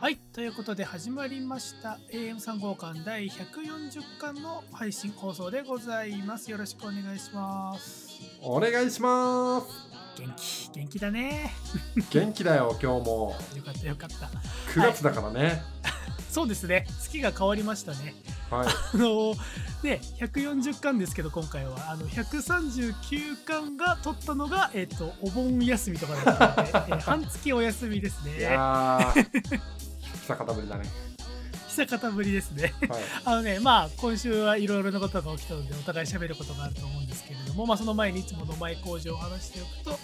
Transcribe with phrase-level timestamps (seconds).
[0.00, 6.48] はい、ということで始まりました AM3 号館第140巻の配信放送でございます。
[6.52, 8.08] よろしくお願いします。
[8.40, 9.66] お願いします
[10.16, 11.50] 元気、元気だね。
[12.10, 14.26] 元気だよ 今日もよかったよかった。
[14.72, 15.64] 9月だからね
[16.30, 18.14] そうですね、月が変わりましたね。
[18.50, 19.34] はい、 あの
[19.82, 28.42] ね、140巻ですけど今回はあの139巻が取ったのが、えっとお盆休みとかだったので、えー半月お休みですいね。
[28.42, 29.60] やー
[30.28, 30.84] 久方ぶりだね
[31.68, 32.74] 久方ぶりですね。
[32.88, 40.00] はい あのね、まあ、今週はいろいろなことが起きたので、お互い喋ることがあると思うんですけれども、まあ、その前にいつもの前工場を話しておくと、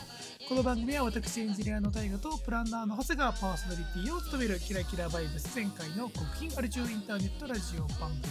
[0.48, 8.22] この番組は私エンジニアの大河とプランナーの長谷川パーソナリティを務めるキラキラバイブス前回の国賓アル中インターネットラジオ番組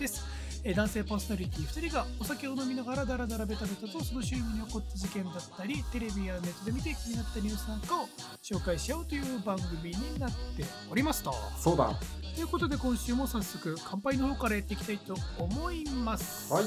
[0.00, 0.24] です。
[0.68, 8.08] えー男性パーソナリティ2人がお酒を飲みながらダラダラベタベタとその周囲に起こった事件だったりテレビやネットで見て気になったニュースなんかを
[8.42, 11.32] 紹介し合うという番組になっておりますと。
[11.56, 11.84] そうだ。
[11.84, 11.94] は
[12.34, 16.52] ということで今週も早速乾杯の方からやっていきたいと思います。
[16.52, 16.64] い。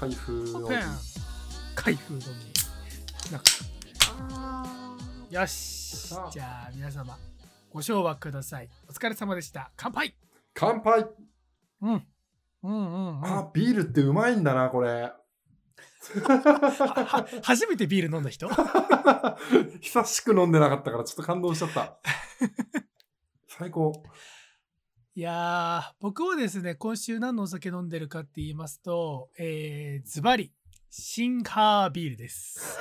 [0.00, 0.68] 開封の
[1.74, 2.24] 開封のみ
[3.30, 4.66] なんか。
[5.28, 6.08] よし。
[6.30, 7.18] じゃあ皆様
[7.70, 8.70] ご唱和ください。
[8.88, 9.70] お疲れ様でした。
[9.76, 10.14] 乾杯。
[10.54, 11.06] 乾杯。
[11.82, 12.11] うん
[12.62, 15.12] うんうん、うん、あビールってうまいんだなこれ。
[16.02, 18.48] は初めてビール飲んだ人？
[19.80, 21.98] 久しく飲んでなかったからちょっと感動しちゃった。
[23.48, 23.92] 最高。
[25.14, 30.54] いやー僕はですね今週何のお酒飲んでるかって言いますとえー、ズバリ
[30.88, 32.78] シンハービールです。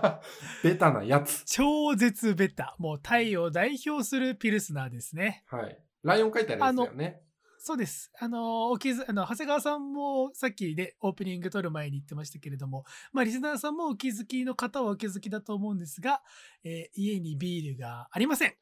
[0.62, 1.44] ベタなやつ。
[1.44, 2.74] 超絶ベタ。
[2.78, 5.44] もうタイを代表するピルスナーですね。
[5.46, 5.78] はい。
[6.02, 7.22] ライオン書いてあるやつだよね
[7.68, 8.10] そうです。
[8.18, 16.22] あの、お気づあの、長谷川さんもさっきでオープニング撮る前に言ってましたけれども、まあ、リスナーさんもお気づきの方はお気づきだと思うんですが、
[16.64, 18.54] えー家にビールがありません。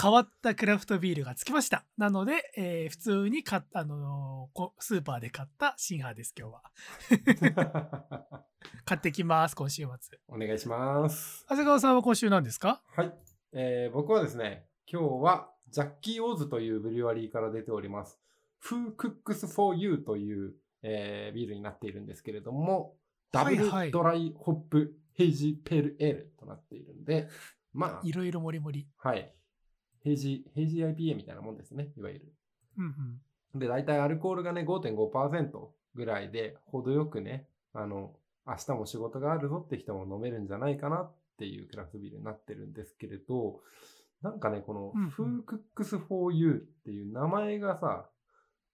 [0.00, 1.84] 変わったクラフトビールがつきました。
[1.96, 6.62] なので、えー普通に買った、あのーこスーパーで買ったシンハーです、今日は。
[8.84, 10.18] 買ってきます、今週末。
[10.28, 12.80] お願いします長谷川さんは今週何ですか？
[12.94, 13.12] はい、
[13.54, 18.18] えー僕はですね、今日はジャッキー・オーズというブリュワリーから出ております、
[18.64, 22.94] Who Cooks for You という、えービールになっているんですけれども、
[23.32, 27.28] ダブルドライホップヘイジペールエールとなっているんで、
[27.72, 28.86] ま いろいろもりもり。
[29.02, 29.34] あ、はい、
[30.00, 32.32] ヘイジ、ヘイジ IPA みたいなもんですね、いわゆる。
[32.78, 33.20] うん
[33.54, 33.58] うん。
[33.58, 38.14] で、大体アルコールがね、5.5%ぐらいで、程よくね、あの、
[38.46, 43.60] 明日も仕事があるぞって人も飲めるんじゃないかなっていうクラフトビールになってるんですけれど、
[44.22, 45.08] なんかね、このうんうん。
[45.08, 45.42] Who
[45.76, 48.08] Cooks for You っていう名前がさ、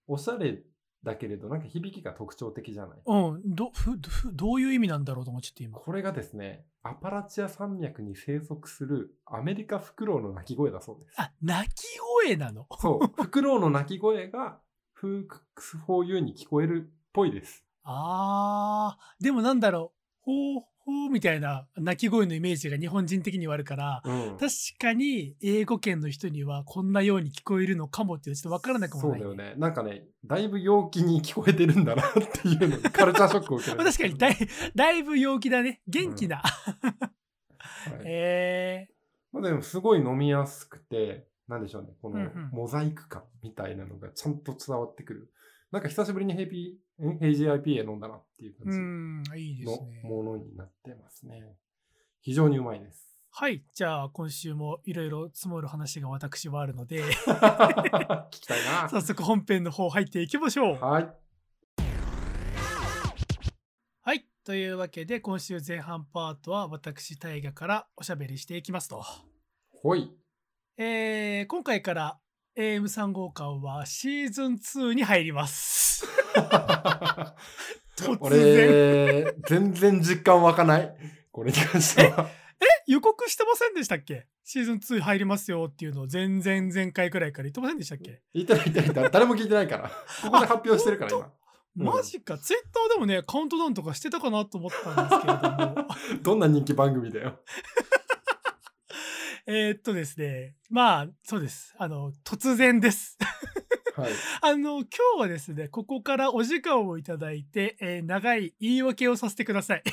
[0.07, 0.63] おしゃれ
[1.03, 2.99] だけれど、なんか響きが特徴的じゃない？
[3.05, 5.79] うん、どふふどういう意味なんだろうと思っちゃって今。
[5.79, 11.21] これがですね、アパラチア山脈に生息するアメリカフクロウの鳴き声だそうです。
[11.21, 11.85] あ、鳴き
[12.25, 12.67] 声なの？
[12.79, 14.61] そう、フクロウの鳴き声が
[15.03, 17.65] Who Cooks for You に聞こえるっぽいです。
[17.83, 19.93] あー、でもなんだろ
[20.27, 24.37] う、ほうほうみたいな鳴き声のイメージが日本人的にはあるから、うん。
[24.39, 29.53] 確かに英語圏の人にはこんなように聞こえるのかもっていうちょっとわからなくもない、そうだよ。
[29.53, 29.55] ね。
[29.57, 34.37] なんかね、だいぶ陽気に聞こえてるんだなっていうのに カルチャーショックを受けるまあ確かにだい
[34.75, 35.81] だいぶ陽気だね。
[35.87, 36.43] 元気な。
[36.45, 38.89] はいえ
[39.33, 45.33] まあ、でもすごい飲みやすくて、なんでしょうね、このうんうんモザイク感みたいなのがちゃんと伝わってくる。
[45.71, 49.81] なんか久しぶりにヘイピー、んヘイジー IPA 飲んだなっていう感じの。
[50.09, 51.57] ものになってますね。
[52.21, 53.15] 非常にうまいです。
[53.37, 58.89] はい、じゃあ今週もいろいろ積もる話が私はあるので、 聞きたいな。
[58.89, 60.77] 早速本編の方入っていきましょう。
[60.77, 61.13] はい。
[64.03, 64.25] はい。
[64.45, 69.03] というわけで、今週前半パートは私、大河からおしゃべりしていきますと。
[69.83, 70.11] ほい。
[70.77, 72.21] えー、今回から
[72.57, 76.07] AM3 号館はシーズン2に入ります。
[77.99, 78.19] 突然。
[78.21, 80.95] 俺、全然実感湧かない？
[81.33, 82.29] これに関しては。
[82.87, 84.27] 予告してませんでしたっけ？
[84.45, 89.11] シーズン2入りますよっていうのを前々前回くらいから言ってませんでしたっけ、言ってない言ってない。
[89.11, 89.91] 誰も聞いてないから。
[90.23, 91.19] ここで発表してるから、今。
[91.21, 91.31] うん
[91.77, 92.39] マジか。
[92.39, 95.51] ツイッターでもね、カウントダウンとかしてたかなと思ったんですけれど
[95.83, 95.89] も。
[96.23, 97.41] どんな人気番組だよ。
[99.47, 100.55] えーっとですね。
[100.71, 101.75] まあ、そうです。
[101.79, 103.19] あの、突然です。
[103.95, 104.13] はい。
[104.41, 104.87] あの、今
[105.17, 109.83] 日はですね、ここからお時間をいただいて、えー長い言い訳をさせてください。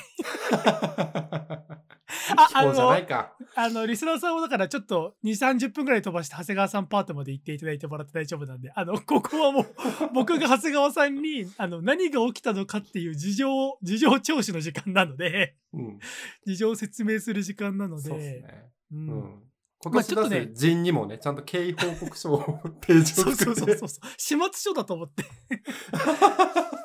[2.35, 3.33] あ気候じゃないか。
[3.55, 9.65] あの、リスナーさんをだからちょっと2、30分くらい飛ばして長谷川さんパートまで行っていただいてもらって大丈夫なんで、あの、 ここはもう
[10.13, 15.99] 僕が長谷川さんに、あの、何が起きたのかっていう事情を、事情聴取の時間なので、うん。
[16.45, 18.71] 事情を説明する時間なので、そうですね。
[18.91, 19.43] ううんん。
[19.83, 23.61] 今年出す陣にもね、ちゃんと経緯報告書を ページそうを作って。
[23.61, 24.09] そうそうそうそう。
[24.17, 25.23] 始末書だと思って。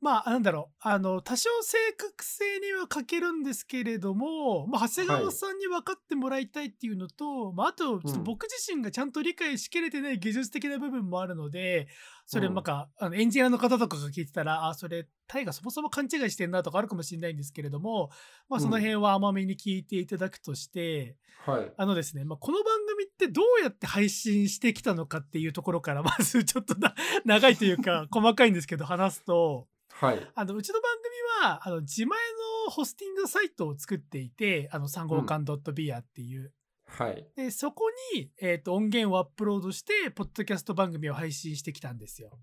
[0.00, 0.74] まあ、なんだろう。
[0.80, 11.86] あの、多少正確性には欠けるんですけれども、まあ、長谷川さんに分かってもらいたいっていうのと、まあ、あと、ちょっと僕自身がちゃんと理解しきれてない技術的な部分もあるので、
[12.30, 18.10] それ、うんなんか、あのエンジニアの方とかが聞いてたら、あ、それ、タイがそもそも勘違いしてんなとかあるかもしれないんですけれども、
[18.48, 21.72] まあ、その辺は甘めに聞いていただくとして、はい。
[21.76, 26.94] あのですね、まあ、この番組ってどうやって配信してきたのかっていうところから、 まずちょっとな
[27.24, 30.30] 長いというか、 細かいんですけど、話すと、はい。
[30.36, 30.92] あの、うちの番
[31.40, 32.16] 組は、あの、自前
[32.64, 36.52] のホスティングサイトを作っていて、あの、3号館 .beer っていう。
[36.98, 37.26] はい。
[37.36, 37.84] で、そこ
[38.14, 42.38] に、えっ、と、音源をアップロードして、ポッドキャスト番組を配信してきたんですよ。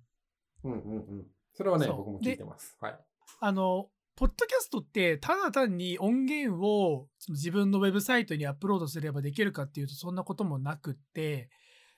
[0.63, 1.27] うんうんうん。
[1.53, 2.77] それはね、僕も聞いてます。
[2.79, 2.99] はい。
[3.39, 11.49] あの、ポッドキャストって、ただ単に音源をその自分のウェブサイトにアップロードすればできるかっていうと、そんなこともなくって、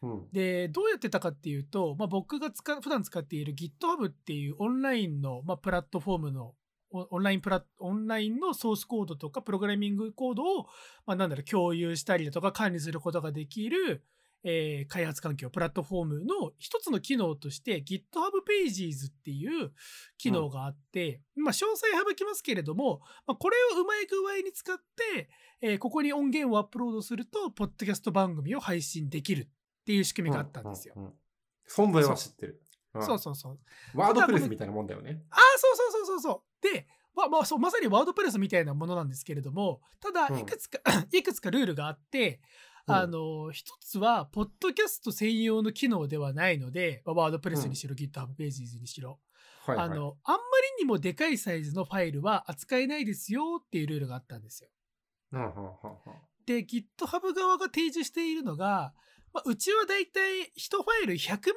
[0.01, 0.27] うん。
[0.31, 6.55] で、どうやってたかっていうと、まあ、僕が使う普段使っている GitHub っていうオンラインの、まあ、プラットフォームの
[6.91, 10.67] オオンラインプラオンラインのソースコードとかプログラミングコードを、
[11.05, 14.03] まあ、なんだろう共有したりだとか管理することができる、
[14.43, 18.01] えー開発環境プラットフォームの一つの機能として GitHub
[18.47, 19.71] Pages っていう
[20.17, 25.29] 機能があって、まあ、詳細省きますけれども、まあ、これをうまい具合に使って、
[25.61, 29.47] えーここに音源をアップロードするとポッドキャスト番組を配信できるっ
[29.85, 30.93] ていう仕組みがあったんですよ。
[30.95, 31.15] うんうんうん
[31.69, 32.63] 存在は知ってる。
[32.95, 33.59] うんそうそうそう。
[33.93, 35.21] ワードプレスみたいなもんだよね。
[35.29, 36.48] ああ、そうそうそうそうそう。
[36.61, 40.79] で、まあまあそう、まさにワードプレスみたいなものなんですけれども、ただ、うんいくつか、
[41.11, 42.41] いくつかルールがあって、
[42.87, 49.19] うんあの、一つは、ポッドキャスト専用の機能ではないので、まあワードプレスにしろ、GitHub Pages にしろ、
[49.65, 49.85] はいはい。
[49.87, 50.41] あの、あんま
[50.77, 54.69] りにもでかいサイズのファイルは扱えないですよっていうルールがあったんですよ。
[55.33, 55.69] うんうんうんうん
[56.45, 58.95] で、GitHub 側が提示しているのが、
[59.33, 61.53] まあ、うちはだいたい1ファイル100メガバ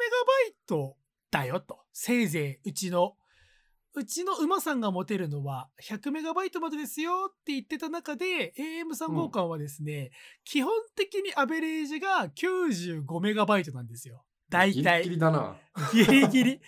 [0.50, 0.98] イト
[1.30, 1.80] だよと。
[1.94, 3.16] せいぜい、うちの、
[3.94, 10.10] うちの馬さんが持てるのは100メガバイトまでですよって言ってた中で、AM3 号館はですね、
[10.44, 14.24] 基本的にアベレージが95メガバイトなんですよ。
[14.48, 15.16] だいたいギリギ。
[15.16, 15.56] リだな。
[15.92, 16.60] ギリギリ。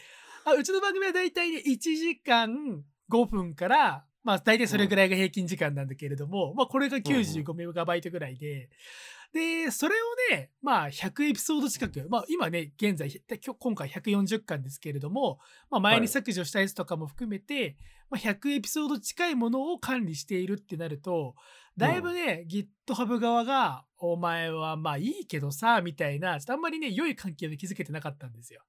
[0.44, 8.68] あうちの番組はだいたいね、1時間5分から、まあ大体それぐらいが平均時間なんだけれども、まあこれが95メガバイトぐらいで、
[9.34, 9.96] で、それ
[10.30, 13.10] をね、まあ100エピソード近く、まあ今ね、現在、
[13.58, 15.40] 今回140巻ですけれども、
[15.70, 17.76] まあ前に削除したやつとかも含めて、
[18.10, 21.34] まあ100エピソード近いものを管理しているってなると、
[21.76, 28.62] だいぶね、GitHub 側が、お前はまあいいけどさ、みたいな、ちょっとあんまりね、良い関係を築けてなかったんですよ。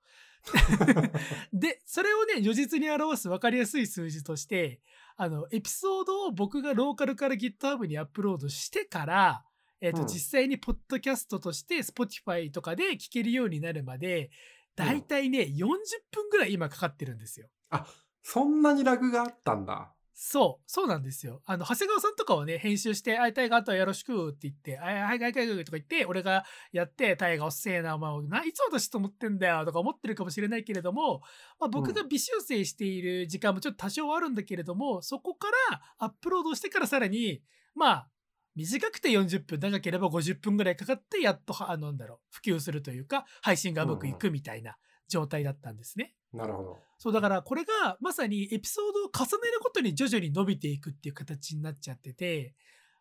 [1.53, 4.81] で、それをね、如実に表す分かりやすい数字として、
[5.15, 9.45] あの、エピソードを僕がローカルから GitHub にアップロードしてから、
[9.85, 14.29] えっ、と、うん実際にポッドキャストとして Spotify とかで聞けるようになるまで、
[14.75, 15.67] だいたいね、40
[16.11, 17.47] 分ぐらい今かかってるんですよ。
[17.69, 17.85] あ、
[18.23, 19.95] そんなにラグがあったんだ。
[20.17, 21.41] そう、そうなんですよ。
[21.45, 31.19] あの、長谷川さんとかはね、編集して、あい、タイガーあとはよろしくって言って、あい、はい、はい、はい、はい、とか言って、俺がやって、タイガーおっせえな、お前、ないつ私と思ってんだよ、とか思ってるかもしれないけれども、
[31.59, 37.41] まあ、僕が微修正している時間もちょっと多少はあるんだけれども、そこからアップロードしてからさらに、
[37.75, 38.09] まあ、
[38.56, 46.16] 短くて40分、長ければ50分ぐらいかかって、やっと、あの、なんだろう、普及するというか、配信がうまくいくみたいな状態だったんですね。
[46.33, 46.78] なるほど。
[46.97, 52.54] そうだからこれがまさにエピソードを重ねることに徐々に伸びていくっていう形になっちゃってて、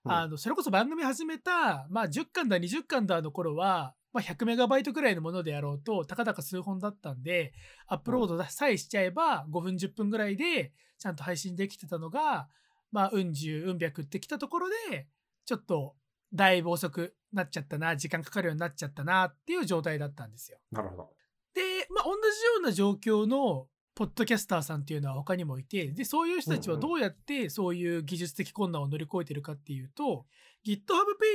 [0.05, 7.55] うんあのそれこそ番組始めた、まあ、10巻だ20巻だの頃は、まあ、100メガバイトくらいのものであろうとたかだか数本だったんで
[7.87, 12.49] アップロードさえしちゃえば5分10分ぐらいでちゃんと配信できてたのが、
[12.93, 15.07] まあ、うん十うん百ってきたところで
[15.45, 15.95] ちょっと
[16.33, 20.59] だいぶ遅くなっちゃったな時間かかるようになっちゃったなっていう状態だったんですよ。
[20.73, 21.11] なるほど。
[21.55, 22.21] で、まあ、同じよ
[22.59, 30.27] うな状況のポッドキャスターさんっていうのは他にもいて、で、そういう人たちはどうやってそういう技術的困難を乗り越えてるかっていうと、
[30.67, 30.81] GitHub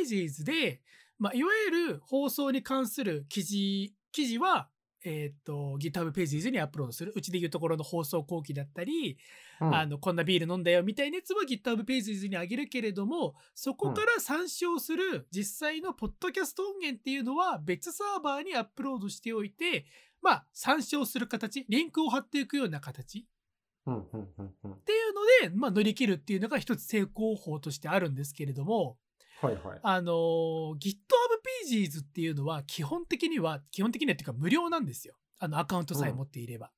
[0.03, 0.81] Pages で、
[1.17, 4.69] まあ、いわゆる放送に関する記事、記事は、
[5.03, 7.13] えっ、と、GitHub Pages にアップロードする。
[7.15, 9.17] うちでいうところの放送後期だったり、
[9.61, 19.85] うんあの、こんなビール飲んだよみたいなやつは GitHub Pages にあげるけれども、そこから参照する実際のポッドキャスト音源っていうのは別サーバーにアップロードしておいて、
[20.21, 23.23] まあ、参照する形、リンクを貼っていくような形っ
[23.85, 28.97] うんうんうんうんていうので、まあ、乗り切るっていうのが一つ成功法としてあるんですけれども、
[29.41, 29.79] はいはい。
[29.81, 35.15] あのー GitHub Pages っていうのは基本的には、基本的にはっていうか無料なんですよ。
[35.39, 36.71] あの、アカウントさえ持っていれば。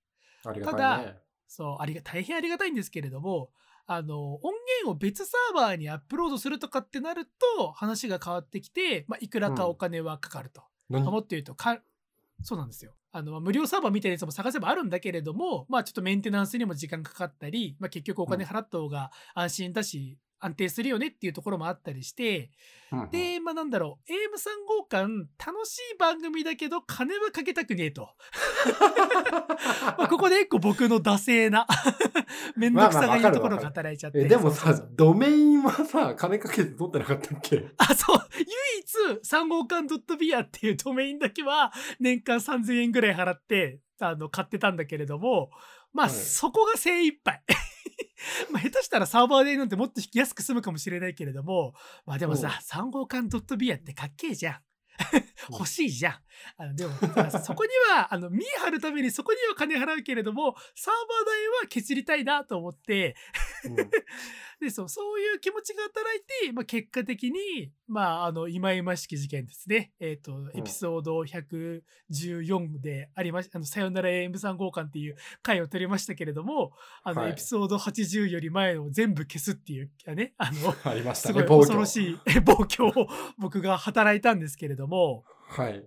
[0.45, 1.15] ありがたいね。
[1.48, 3.51] そう、ありが、大変ありがたいんですけれども、
[3.88, 7.25] あの、音源を別サーバーにアップロードするとかってなる
[7.57, 10.63] と、話が変わってきて、まあ、いくらかお金はかかると。
[10.89, 11.81] 何もっと言うとか、
[12.43, 12.93] そうなんですよ。
[13.12, 22.50] あの、まあ無料サーバーみたいなやつも探せばあるんだけれども、まあちょっとメンテナンスにも時間かかったり、まあ結局お金払った方が安心だし、安定するよねっていうところもあったりして、
[22.91, 25.07] うんうんで、まあなんだろう、AM3 号館、
[25.39, 28.10] 楽しい番組だけど、金はかけたくねえと。
[29.98, 31.65] まあここで一個僕の惰性な、
[32.57, 34.19] めんどくさがいいところが働いちゃって。
[34.19, 37.65] えでもさそうそうそう、ドメインはさ、金かけて取ってなかったっけ？
[37.77, 38.17] あ、そう。
[38.38, 45.50] 唯一、3号館 .bia っていうドメインだけは、年間3000円ぐらい払って、あの、買ってたんだけれども、
[45.93, 47.41] まあ、はいそこが精一杯。
[48.51, 51.74] まあ、下手したらサーバー代なんてもっと安く済むかもしれないけれども、
[52.05, 54.62] まあでもさ、3号館 .bia ってかっけえじゃん。
[55.50, 56.13] 欲しいじゃん。
[56.57, 56.93] あのでも、
[57.43, 63.15] そこには、あの、見え張るためにそこには金払うけれども、サーバー代は削りたいなと思って、
[63.65, 63.75] うん。
[64.61, 69.91] でそうそういう気持ちが働いて、まあ、結果的に、まあ、あの、忌々しき事件ですね。
[70.00, 76.73] えっ、と、エピソード114でありましあの、さよなら AM3 号館っていう回を取りましたけれども、
[77.03, 77.31] あの、はい。
[77.31, 83.07] エピソード80より前を全部消すっていう、ね、あの、 ありましたすごい恐ろしいえ暴挙を
[83.39, 85.83] 僕が働いたんですけれども、はい。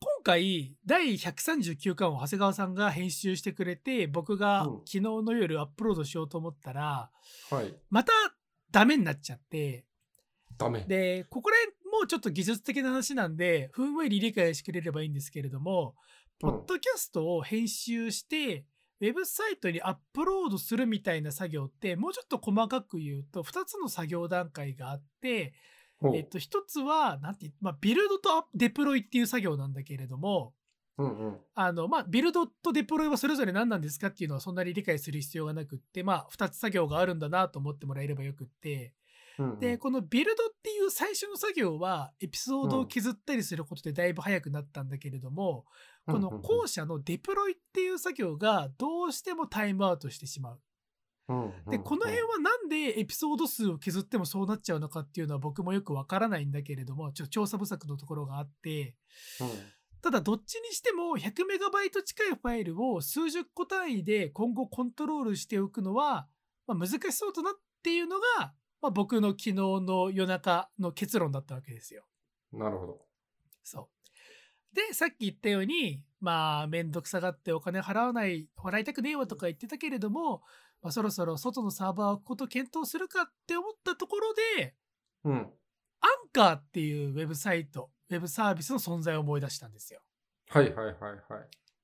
[0.00, 7.10] 今回、第139巻を長谷川さんが編集してくれて、僕がうん昨日の夜アップロードしようと思ったら、
[7.50, 7.74] はい。
[7.90, 8.12] また
[8.70, 9.84] ダメになっちゃって、
[10.56, 10.84] ダメ。
[10.86, 15.94] で、ここら辺もうちょっと技術的な話なんで、ふんわり理解してくれればいいんですけれども、
[16.38, 18.64] ポッドキャストを編集して、
[19.00, 25.54] ウェブサイトにアップロードするみたいな作業って、もうちょっと細かく言うと、2つの作業段階があって、
[26.14, 30.54] えっと、1つは、なんて、まあ、ビルドとデプロイっていう作業なんだけれども、
[30.98, 31.40] うんうん。
[31.54, 38.94] あの、まあ、ビルドとデプロイはそれぞれ何なんですかっていうのはそんなに理解する必要がなくって、まあ、2つ作業があるんだなと思ってもらえればよくって、
[39.38, 45.64] うんうんで、このビルドっていう最初の作業は、エピソードを削ったりすることでだいぶ早くなったんだけれども、
[46.06, 50.60] この後者のデプロイっていう作業がどうしてもタイムアウトしてしまう。
[51.70, 58.94] で、この辺はなんでエピソード数を削ってもそうなっちゃうのかっていうのは僕もよくわからないんだけれども、ちょっと調査不足のところがあって、
[59.40, 59.48] うん
[60.00, 66.28] ただどっちにしても100メガバイト近いファイルを数十個単位で今後コントロールしておくのは、
[66.66, 72.04] まあ、難しそうだなっていうのが、まあ、僕の昨日の夜中の結論だったわけですよ。
[72.52, 73.00] なるほど。
[73.64, 73.90] そ
[74.72, 74.74] う。
[74.74, 80.42] で、さっき言ったように、まあ、めんどくさがってお金払わない、払いたくねえわとか言ってたけれども、
[80.82, 84.74] まあ、そろそろ外のサーバーを置くことを検討するかって思ったところで、
[85.24, 85.34] うん。
[85.34, 90.00] アンカーっていうウェブサイト、ウェブサービスの存在を思い出したんですよ。
[90.48, 91.22] はいはいはいはい。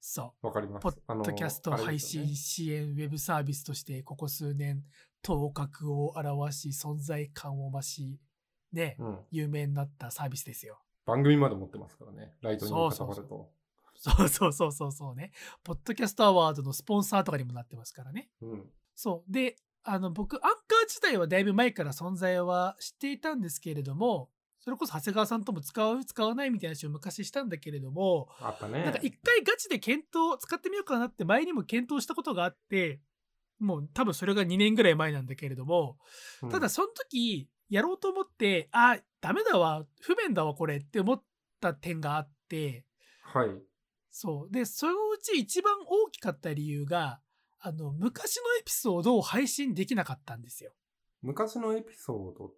[0.00, 0.46] そう。
[0.46, 0.82] わかります。
[0.82, 4.84] ポッドキャスト配信支援ウェブサービスとしてここ数年
[5.22, 8.20] 頭角を現し存在感を増し
[8.72, 9.18] ね、うん。
[9.30, 10.80] 有名になったサービスですよ。
[11.06, 12.34] 番組まで持ってますからね。
[12.42, 13.50] ライトニングそうそうそう固まると。
[13.96, 15.32] そうそうそうそうそうね。
[15.62, 18.28] ポッドキャストアワードのスポンサーとかにもなってますからね。
[18.42, 18.70] うん。
[18.94, 19.32] そう。
[19.32, 20.54] で、あの僕、アンカー
[20.86, 28.82] 自体はだいぶ前から存在は知っていたんですけれども、それこそ長谷川さんとも使う、使わないみたいな話を昔したんだけれども、あったね。
[28.82, 33.00] なんか一回ガチで検討、使ってみようかなって前にも検討したことがあって、
[33.58, 35.98] もう多分それが2年ぐらい前なんだけれども、
[36.42, 41.22] うんただその時やろうと思って、あ、ダメだわ、不便だわこれって思っ
[41.60, 42.86] た点があって、
[43.22, 43.48] はい。
[44.10, 44.52] そう。
[44.52, 47.20] で、そのうち一番大きかった理由が、
[47.66, 50.72] あの、昔のエピソードを配信できなかったんですよ。
[51.22, 52.52] 昔のエピソード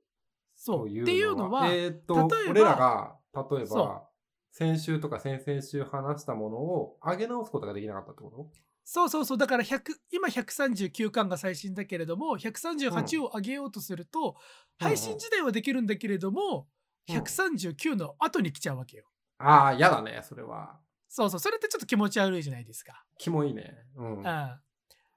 [0.57, 0.89] そう。
[0.89, 4.09] というのはっていうのは、えーっと、例えば俺らが、例えそば、
[4.51, 8.51] 先週とか先々週話したものを上げ直すことができなかったってこと？
[8.83, 9.39] そうそうそう。
[9.39, 14.35] だから100、今139巻が最新だけれども、138を上げようとすると、うん
[14.79, 16.67] 配信自体はできるんだけれども、
[17.09, 19.05] うん139の後に来ちゃうわけよ。
[19.39, 20.81] ああ、嫌だね、それは。
[21.09, 21.41] そうそう。
[21.41, 23.05] それってちょっと気持ち悪いじゃないですか。
[23.19, 23.77] キモいね。
[23.95, 24.19] うん。
[24.19, 24.61] うん。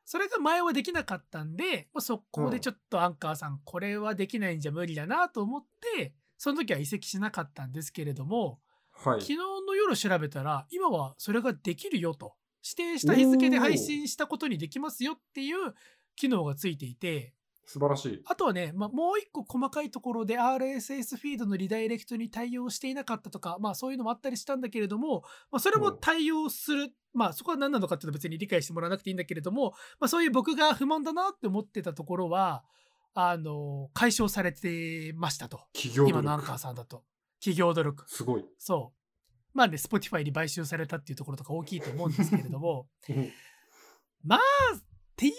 [0.10, 5.64] それが前はできなかったんで、もうそこでちょっとアンカーさん、これはできないんじゃ無理だなと思っ
[5.96, 8.60] て、その時は移籍しなかったんですけれども、
[8.92, 9.34] はい昨。
[9.34, 12.34] 日の夜調べたら、今はそれができるよと。
[12.64, 15.76] 指定した日付で配信したことにできますよっていう
[16.16, 17.36] 機能がついていて、
[17.72, 18.22] 素晴らしい。
[18.26, 25.22] あとはね、まあ、もう一個細かいところで RSS フィードのリダイレクトに対応していなかったとか、まあそういうのもあったりしたんだけれども、
[25.52, 32.64] まあそれも対応する、まあそこは何なのかっていうのは別に理解してもらわなくていいんだけれども、まあそういう僕が不満だなって思ってたところは、
[33.14, 35.62] あの、解消されてましたと。
[35.74, 36.60] 企業努今のアンカー力。
[36.60, 37.04] さんだと。
[37.40, 38.10] 企業努力。
[38.10, 38.46] すごい。
[38.58, 39.00] そう。
[39.54, 43.32] まあね、Spotify に買収されたっていうところとか大きいと思うんですけれども、 うん
[45.20, 45.38] っていう状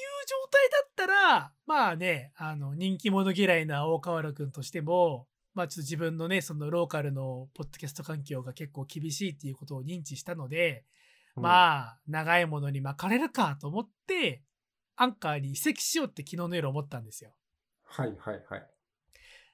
[0.51, 10.85] 態だっったら、まあね、あの、人気者嫌いな大河原くんとしても、まあちょっと自分のね、そのローカルのポッドキャスト環境が結構厳しいっていうことを認知したので、
[11.37, 14.43] あ、まあ、長いものに巻かれるかと思って、
[14.97, 17.33] アンカーに移籍しようって昨日の夜思ったんですよ。
[17.85, 18.67] はいはいはい。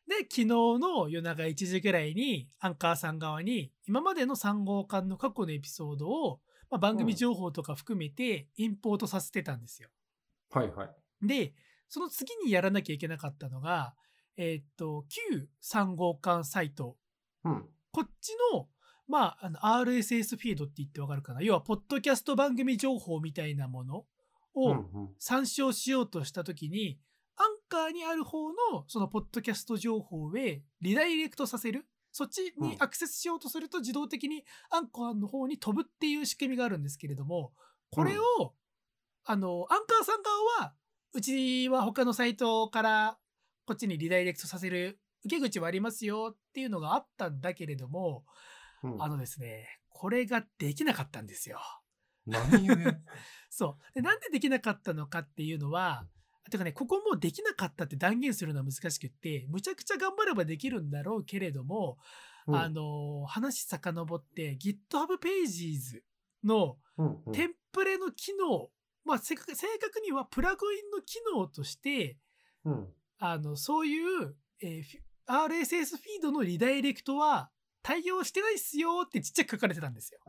[0.08, 6.40] で、昨日の夜中1時ぐらいに、アンカーさん側に、今までの3号館の過去のエピソードを、
[6.70, 9.88] まあ、番組情報とか含めてインポートさせてたんですよ。
[10.56, 11.26] はいはい。
[11.26, 11.52] で、
[11.88, 13.94] その次にやらなきゃいけなかったのが、
[14.36, 16.96] えーっと、旧3号館サイト、
[17.44, 17.68] うん。
[17.92, 18.68] こっちの、
[19.06, 21.42] まあ、あの RSS フィードって言ってわかるかな？
[21.42, 24.04] 要は、ポッドキャスト番組情報みたいなもの
[24.54, 25.14] をうんうん。
[25.18, 26.98] 参照しようとしたときに、
[27.36, 28.54] アンカーにある方の
[28.88, 31.86] そのポッドキャスト情報へリダイレクトさせる。
[32.12, 37.52] そっちにアクセスしようとすると自動的にアンカーの方に飛ぶっていう仕組みがあるんですけれども、
[37.90, 38.54] これを、
[39.26, 40.74] あの、アンカーさん側は、
[41.12, 43.18] うちは他のサイトから
[43.66, 48.24] こっちにリダイレクトさせる受け口はありますよっていうのがあったんだけれども、
[48.82, 51.58] うんあのですね、これができなかったんですよ。
[52.26, 52.74] 何故？
[53.50, 53.94] そう。
[53.94, 56.06] で、なんでできなかったのかっていうのは、
[56.50, 61.98] てかね、ここもできなかったって断言するのは難しくって、むちゃくちゃ頑張ればできるんだろうけれども、
[62.46, 66.02] うんあの、話遡って GitHub Pages
[66.44, 66.78] の
[67.32, 68.70] テンプレの機能、
[69.06, 72.18] まあ、正確にはプラグインの機能として、
[72.64, 72.88] うん。
[73.18, 74.82] あの、そういう、えー
[75.28, 77.50] RSS フィードのリダイレクトは
[77.82, 80.20] 対応してないっすよってちっちゃく書かれてたんですよ。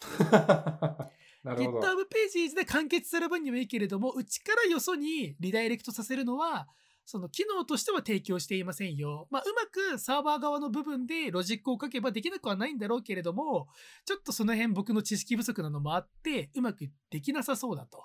[1.44, 6.68] GitHub ページで完結する分にはいいけれども、うちからよそにリダイレクトさせるのは、
[7.10, 9.26] その機能としては提供していませんよ。
[9.30, 13.66] まあ、うまくサーバー側の部分でロジックを書けばできなくはないんだろうけれども、
[14.04, 18.04] ちょっとその辺僕の知識不足なのもあって、うまくできなさそうだと。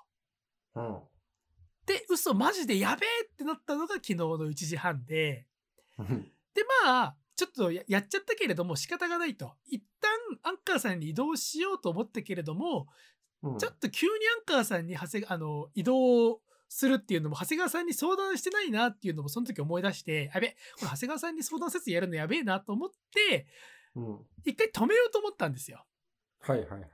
[0.76, 0.98] うん
[1.86, 5.46] で、嘘マジでやべえってなったのが昨日の1時半で、
[6.00, 6.08] うん。
[6.56, 9.54] で、まあ、ちょっとややっちゃったけれども仕方がないと。
[9.68, 10.10] 一旦
[10.42, 12.88] アンカーさんに移動しようと思ったけれども、
[13.44, 23.47] うんちょっと急にアンカーさんに長谷あの移動するっていうのも長谷川さんに相談してないなっていうのもその時思い出して、やべ、これ長谷川さんに相談せずやるのやべえなと思って、
[23.95, 24.19] うん。
[24.43, 25.86] 一回止めようと思ったんですよ。
[26.41, 26.86] はいはいはいはい。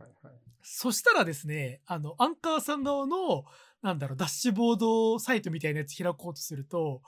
[0.62, 3.46] そしたらですね、あの、アンカーさん側の、
[3.82, 7.02] なんだろう、ダッシュボードサイトみたいなやつ開こうとすると、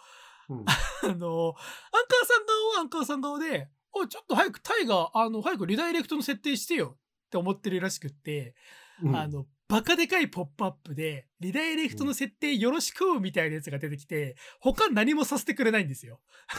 [0.49, 0.73] うんあ
[1.03, 6.97] の、アンカーさん側はアンカーさん側で、おい、ちょっと早くタイが、あの、早くリダイレクトの設定してよ
[7.27, 8.55] って思ってるらしくって、
[9.03, 16.19] うんあの、バカでかいポップアップで、リダイレクトの設定よろしくみたいなやつが出てきて、他何もさせてくれないんですよ。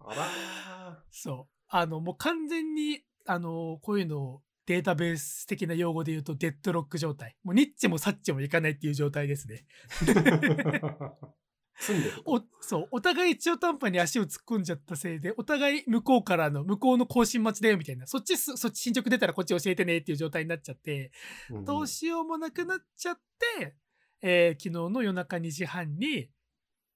[0.00, 1.54] あらそう。
[1.68, 7.36] あの、もう完全に、あの、こういうのをデータベース的な用語で言うとデッドロック状態。
[7.42, 9.66] もうニッチもサッチもいかないっていう状態ですね。
[11.80, 11.82] ー。
[11.82, 12.22] 住んでる。
[12.24, 21.12] お、そう、お互い中途半端に足を突っ込んじゃったせいで、お互い向こうからの、向こうの更新待ちだよみたいな、そっちす、そっち進捗出たらこっち教えてねっていう状態になっちゃって、
[21.50, 23.20] うんどうしようもなくなっちゃっ
[23.58, 23.74] て、
[24.22, 26.28] えー昨日の夜中2時半に、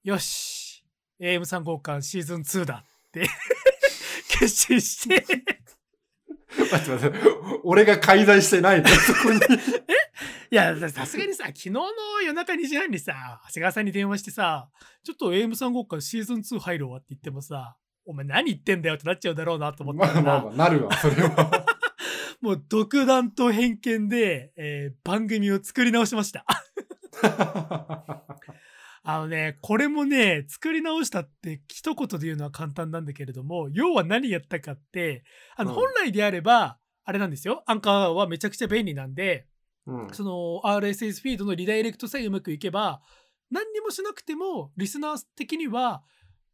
[0.02, 0.84] よし、
[1.20, 3.26] AM3 号館シーズン2だって
[4.28, 5.24] 決心して、
[6.58, 7.18] 待って待って。
[7.64, 9.40] 俺が介在してないの、そこに。
[10.52, 11.80] いや、さすがにさ、昨日の
[12.22, 14.68] 夜中2時半にさ、長谷川さんに電話してさ、
[15.02, 21.64] ちょっと AM3 号館シーズン2入るわって言ってもさ、お前何言ってんだよってなっちゃうだろうなと思ったから、まあまあまあ、なるわ、それは。
[22.42, 26.44] もう独断と偏見で、えー番組を作り直しました。
[29.04, 35.24] あのね、これもね、作り直したって一言で言うのは簡単なんだけれども、要は何やったかって、
[35.56, 37.62] あの、うん本来であれば、あれなんですよ。
[37.66, 39.46] アンカーはめちゃくちゃ便利なんで、
[39.86, 43.00] うんその RSS フィードのリダイレクトさえうまくいけば、
[43.50, 46.02] 何にもしなくても、リスナー的には、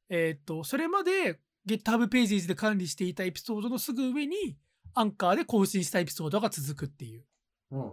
[0.09, 4.57] えーっと、それまで GitHub ページで管理していたエピソードのすぐ上に、
[4.95, 7.25] アンカーで更新したエピソードが続くっていう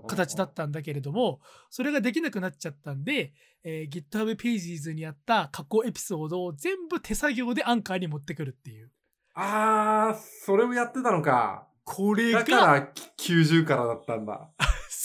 [0.07, 8.91] 形だったんだけれども、それができなくなっちゃったんで、えー GitHub Pages にあった過去エピソードを全部手作業でアンカーに持ってくるっていう。
[9.35, 11.67] あー、それをやってたのか。
[11.83, 14.49] これが、だから90からだったんだ。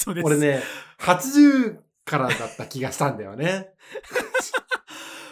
[0.00, 0.24] そうです。
[0.24, 0.62] 俺ね、
[0.98, 3.68] 80からだった気がしたんだよね。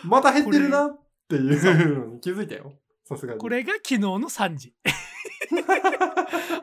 [0.04, 2.74] また減ってるなっていうのに気づいたよ。
[3.04, 3.40] さすがに。
[3.40, 4.74] これが昨日の3時。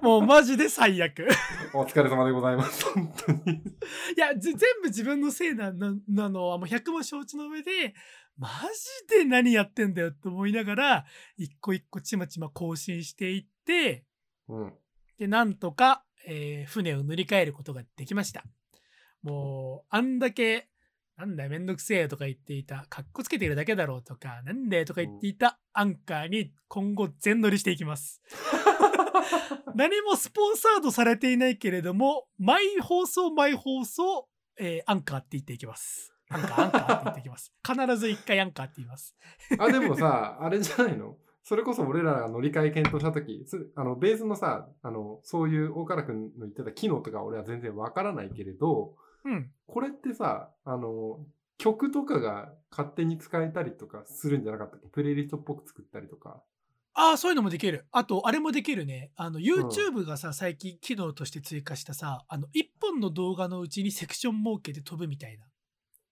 [0.04, 1.28] もうマジで最悪。
[1.74, 2.86] お疲れ様でございます。
[2.94, 3.56] 本当に。
[3.56, 7.96] いや、ぜ全部自分のせいなななのはもう100も承知の上で、
[8.38, 8.50] マ
[9.10, 11.06] ジで何やってんだよって思いながら、
[11.38, 14.06] 一個一個ちまちま更新していって、
[14.48, 14.74] うん。
[15.18, 18.44] で、なんとか、えー船を塗り替えることができました。
[19.22, 20.70] もう、あんだけ、
[21.18, 28.22] なんだよ、めんどくせえとか言っていた、かっこつけているだけだろうとか、なんでとか言っていたアンカーに今後全乗りしていきます。
[29.76, 36.14] 何もスポンサードされていないけれども、毎放送毎放送、えーアンカーって言っていきます。
[36.30, 37.54] Anchor、Anchorって言っていきます。
[37.68, 39.16] 必ず一回アンカーって言います。
[39.60, 41.18] あ、でもさ、あれじゃないの？
[41.48, 49.52] それこそ俺らが乗り換え検討したとき、すあの、ベースのさ、あの、そういう大原くんの言ってた機能とか俺は全然わからないけれど、うん。
[49.68, 51.20] これってさ、あの、
[51.60, 54.88] 曲とかが勝手に使えたりとかするんじゃなかったっけ？
[54.88, 56.42] プレイリストっぽく作ったりとか。
[56.96, 57.86] ああ、そういうのもできる。
[57.92, 59.12] あと、あれもできるね。
[59.16, 65.46] あの、YouTube がさ、最近機能として追加したさ、あの、一本の動画のうちにセクション設けて飛ぶみたいな。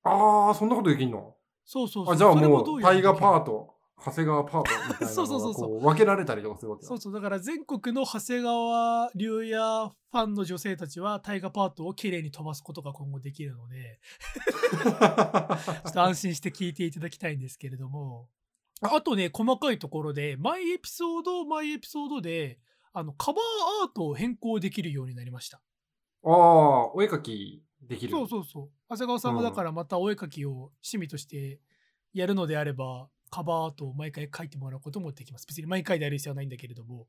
[0.04, 1.36] あー、そんなことできんの？
[1.66, 2.14] そうそうそう。
[2.14, 3.73] あ、じゃあもう、タイガパート、
[4.06, 7.14] 長谷川パートみたいなそう分けられたりとかするわけだそうそう。
[7.14, 14.00] だから全国の長谷川流やファンの女性たちは、タイガパートを綺麗に飛ばすことが今後できるので、
[14.76, 18.30] ちょっと安心して聞いていただきたいんですけれども。
[18.82, 22.60] ああとね、細かいところで、毎エピソード、毎エピソードで、
[22.92, 25.62] あの、カバーアートを変更できるようになりました。
[26.26, 28.12] ああ、お絵描きできる。
[28.12, 28.70] そうそうそう。
[28.90, 30.52] 長谷川さんがうんだからまたお絵描きを
[30.84, 31.60] 趣味として
[32.14, 35.48] やるのであれば、カバーアートを毎回描いてもらうこともできます。
[35.48, 37.08] 別に毎回である必要はないんだけれども、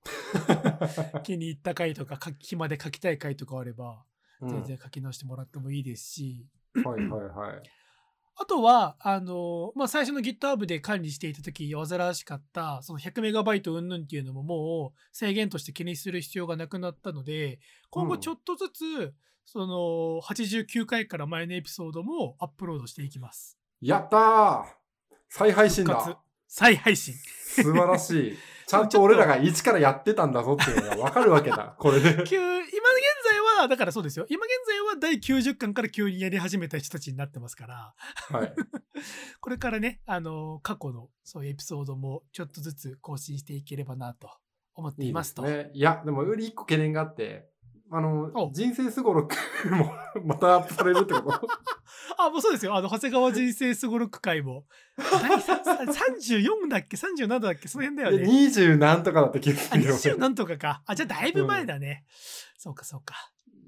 [1.23, 4.07] 気に入った回とか、暇で描きたい回とかあれば、
[4.41, 6.47] うん全然書き直してもらってもいいですし、
[6.83, 7.63] はいはいはい。
[8.37, 17.61] あとは、あの、まあ、最初の GitHub で管理していた時、煩わしかった、その 100MB 云々っていうのももう制限として気にする必要がなくなったので、
[17.91, 23.59] 今後ちょっとずつ、その89回から前のエピソードもアップロードしていきます。
[23.83, 24.84] やったー
[25.37, 27.13] 再配信だ再配信。
[27.13, 28.39] 素晴らしい。
[28.69, 31.75] ちゃんと俺らが一からやってたんだぞっていうのがわかるわけだ。
[31.77, 32.23] これで。
[32.23, 32.71] 急今現
[33.25, 34.27] 在は、だからそうですよ。
[34.29, 37.95] 今現在は第90巻から急にやり始めた人たちになってますから、
[38.31, 38.55] はい。
[39.41, 44.31] これからね、あの、過去のそういうエピソードもちょっとずつ更新していければなと
[44.77, 45.43] 思っていますと。
[45.43, 45.73] すね。
[45.75, 47.51] いや、でも、より一個懸念があって、
[47.97, 49.37] あのお、人生すごろく
[49.71, 49.93] も
[50.25, 51.49] またアップされるってこと？
[52.19, 52.75] あ、もうそうですよ。
[52.75, 54.65] あの、長谷川人生すごろく会も。
[54.97, 57.69] 第三34だっけ ?37 だっけ？
[57.69, 58.33] その辺だよでね。
[58.33, 59.95] 20何とかだった気があ、するよ。
[59.95, 60.83] 20なんとかか。
[60.87, 62.05] あ、じゃあだいぶ前だね。
[62.59, 63.15] そうかそうか。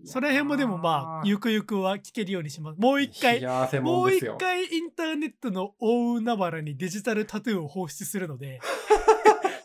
[0.04, 2.80] その辺もでもまあ、ゆくゆくは聞けるようにします。
[2.80, 3.40] もう一回、
[3.80, 4.24] もう一。
[4.38, 8.60] 回インターネットの大海原にデジタルタトゥーを放出するので、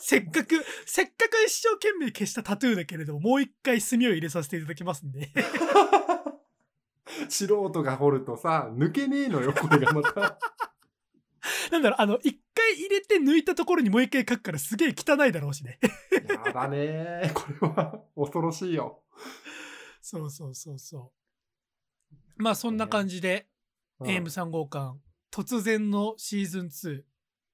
[0.02, 5.32] せっかく、せっかく一生懸命消したタトゥーだけれども、もう一回墨を入れさせていただきますんで。
[7.30, 10.40] 素人が掘るとさ、抜けねえのよ、これがまた。
[11.72, 15.80] なんだろう、あの、一回入れて抜いたところにもう一回書くからすげえ汚いだろうしね。
[16.28, 17.34] やだねー。
[17.34, 19.04] これは恐ろしいよ。
[20.02, 21.12] そうそうそうそ
[22.10, 22.44] う。
[22.44, 23.48] まあそんな感じで、
[24.00, 25.00] うん AM3 号館、
[25.32, 27.04] 突然のシーズン2、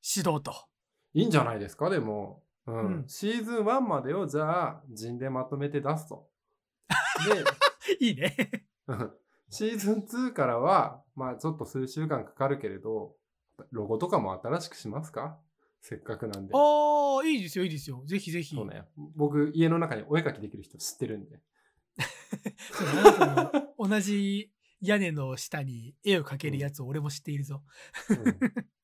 [0.02, 0.67] 始動と。
[1.18, 2.44] いいんじゃないですか、でも。
[2.68, 2.76] うん。
[2.76, 6.30] うんシーズン1までをじゃあ、陣でまとめて出すと。
[8.00, 8.36] いいね。
[9.50, 13.16] シーズン2からは、まあちょっと数週間かかるけれど、
[13.72, 15.40] ロゴとかも新しくしますか？
[15.82, 16.54] せっかくなんで。
[16.54, 18.04] ああ、いいですよ、いいですよ。
[18.06, 18.56] ぜひぜひ。
[18.56, 18.84] そうね。
[19.16, 21.40] 僕、家の中にお絵描きできる人知ってるんで。
[23.80, 27.64] 同じ屋根の下に絵を描けるやつを俺も知っているぞ。
[28.10, 28.38] うん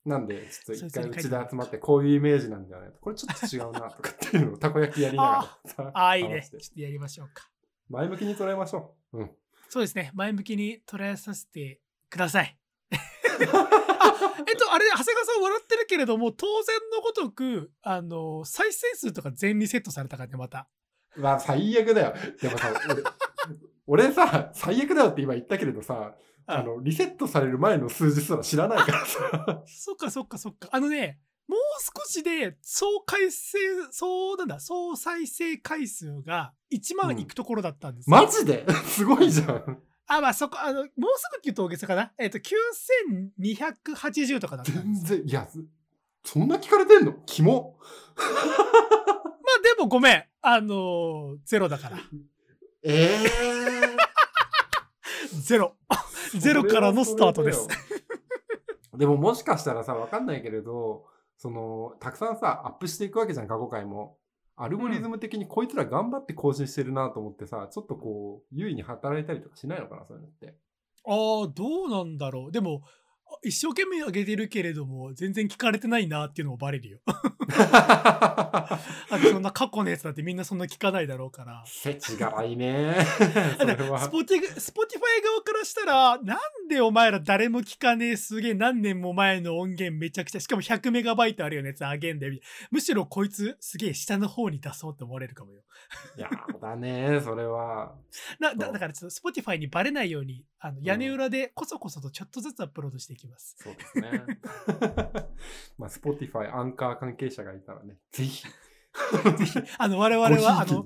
[0.06, 2.92] なんで、 ちょっと一回うちで集まって、こういうイメージなんじゃない？
[3.00, 5.30] これちょっと違うな、とかっていうのをたこ焼きやりなが
[5.64, 6.42] らさ ああ、いいね。
[6.46, 7.50] ちょっとやりましょうか。
[7.88, 9.20] 前向きに捉えましょう。
[9.20, 9.32] うん。
[9.70, 10.12] そうですね。
[10.14, 11.80] 前向きに捉えさせて
[12.10, 12.58] ください。
[12.92, 12.98] あ
[14.46, 20.68] えっと、あれ、長谷川さん笑ってるけれども、当然のごとく、あの、再生数とか全リセットされたからね、また。
[21.16, 22.14] まあ、最悪だよ。
[22.42, 22.74] でもさ、
[23.88, 26.14] 俺、俺さ、最悪だよって今言ったけれどさ、
[26.46, 29.64] あの、リセットされる前の数字すら知らないからさ。
[29.66, 30.68] そっかそっかそっか。
[30.72, 33.58] あのね、もう少しで総回生、
[33.92, 38.66] 総なんだ、総再生回数が1万いくところだったんですよ、マジで？
[38.86, 39.82] すごいじゃん。
[40.08, 40.92] あ、まあそこ、あの、もうす
[41.32, 42.12] ぐって言うと大げさかな？
[42.18, 44.72] えっ、と、9280とかだった。
[44.72, 45.48] 全然、いや、
[46.26, 47.14] そんな聞かれてんの？
[47.26, 47.78] キモ。
[48.16, 50.24] まあでもごめん。
[50.42, 51.98] あのーゼロだから。
[52.84, 53.98] ええ
[55.42, 55.76] ゼロ。
[56.38, 57.68] ゼロからのスタートです。
[58.96, 61.06] でももしかしたらさ、わかんないけれど、
[61.38, 64.18] その、たくさんさ、アップしていくわけじゃん、過去回も。
[64.56, 70.56] アルゴリズム的にこいつら頑張って更新してるなと思ってさ、ちょっとこう、優位に働いたりとかしないのかな、そういうのって。
[71.06, 72.52] ああ、どうなんだろう。
[72.52, 72.84] でも、
[73.26, 77.00] あ一生懸命上げてるけれども、全然聞かれてないなっていうのもバレるよ。
[79.20, 81.64] そんな過去のやつだってみんなそんな聞かないだろうから。
[81.66, 82.96] せちがらいね。
[83.60, 92.40] それはスポティ、Spotify側からしたら、なんでお前ら誰も聞かねえすげえ何年も前の音源めちゃくちゃ、しかも100メガバイトあるよねやつあげんで、
[92.72, 95.62] むしろこいつすげえ下の方に出そうって思われるかもよ。
[96.18, 96.30] いや
[96.62, 97.96] だね、それは。
[98.40, 103.56] なだだからちょっと Spotifyにバレないように、あの屋根裏でこそこそとちょっとずつアップロードしていきます。
[103.60, 104.24] そうですね。
[105.78, 108.46] まあ、Spotify、アンカー関係者がいたらね、ぜひ。
[109.78, 110.86] あの、我々ごは、あの、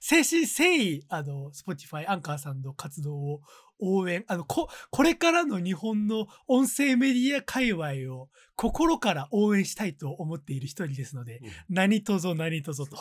[0.00, 3.40] ひいきに誠意、あの、Spotify、アンカーさんの活動を
[3.80, 11.50] 応援、あの、こ、これからの日本の音声メディア界隈を心から応援したいと思っている一人ですので、うん。
[11.68, 12.96] 何とぞ何とぞと、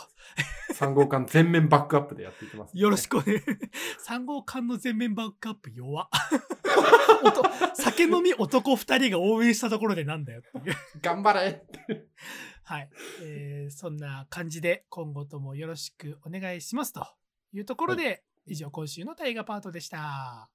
[0.74, 3.40] 3号館全面バックアップでやっていきます、 よろしくお願い。
[4.08, 6.08] 3号館の全面バックアップ弱
[7.76, 10.76] 酒飲み男二人が応援したところでなんだよっていう。
[11.02, 11.64] 頑張れ
[12.70, 12.90] はい、
[13.24, 17.04] えーそんな感じで今後ともよろしくお願いしますと
[17.52, 20.52] いうところで、以上今週の大河パートでした。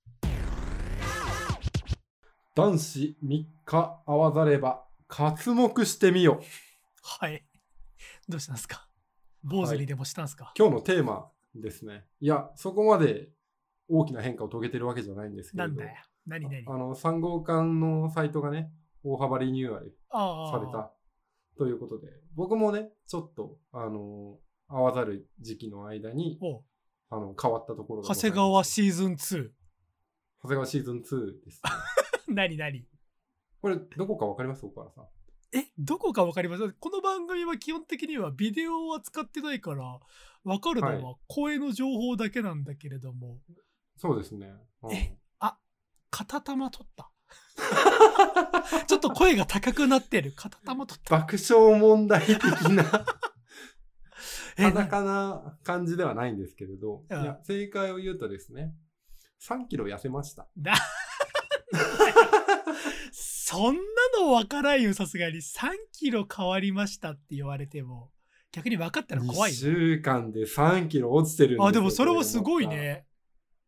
[2.54, 6.40] 男子3日会わざれば、活目してみよ。
[7.02, 7.44] はい。
[8.28, 8.86] どうしたんですか？
[9.42, 12.04] 坊主にでもしたんですか、今日のテーマですね。
[12.20, 13.30] いや、そこまで
[13.88, 15.68] 大きな変化を遂げてるわけじゃないんですけれど。
[15.70, 15.96] なんだよ。
[16.28, 16.64] 何何？
[16.68, 18.70] あの、3号館のサイトがね、
[19.02, 20.92] 大幅リニューアルされた
[21.56, 24.38] ということで、僕もね、ちょっと、あの、
[24.68, 26.38] 会わざる時期の間に、
[27.10, 28.20] あの、変わったところがご長。
[28.20, 29.50] 谷川シーズン2。
[30.42, 31.70] 長谷川シーズン2です、ね。
[32.34, 32.86] 何何？
[33.60, 34.66] これ、どこかわかります？
[34.66, 35.08] 岡原さん。
[35.56, 36.72] え、どこかわかります？
[36.72, 40.00] この番組は基本的にはビデオは使ってないから、
[40.44, 43.38] わかるのは声の情報だけなんだけれども、
[43.96, 44.52] そうですね。
[44.82, 45.18] うんえ
[46.10, 47.10] 片玉取った。
[48.86, 50.32] ちょっと声が高くなってる。
[50.34, 51.18] 片玉取った。
[51.18, 53.06] 爆笑問題的な、
[54.58, 58.74] えな感じではないんですけれど、いうんや、正解を言うとですね、
[59.40, 60.48] 3キロ痩せました。
[60.56, 60.74] な
[63.12, 63.80] そんな
[64.20, 65.36] の分からんよ、さすがに。
[65.36, 68.10] 3キロ変わりましたって言われても、
[68.52, 69.76] 逆に分かったら怖い2よ。
[69.76, 72.66] 週間で3キロ落ちてるんですよあ、でもそれはすごい。
[72.66, 73.06] ね。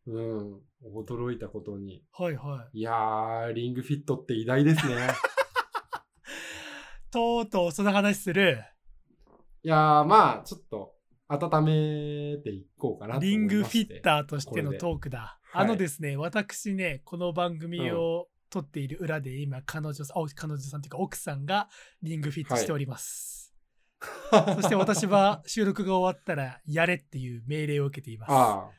[0.07, 0.61] うん。
[0.95, 2.03] 驚いたことに。
[2.13, 2.79] はいはい。
[2.79, 5.09] いやー、リングフィットって偉大ですね。
[7.11, 8.63] とうとうその話する、
[9.63, 10.95] いやー、まあ、ちょっと、
[11.29, 15.19] 温めていこうかなと思いリングフィッターとしてのトークだ。
[15.19, 21.69] はいあのですね、私ね、この番組を撮っている裏で今、彼女さん、あ彼女さんっていうか奥さんが
[22.03, 23.55] リングフィットしております。
[24.31, 28.33] そして私は収録が終わったらやれっていう命令を受けています。
[28.33, 28.71] ああ。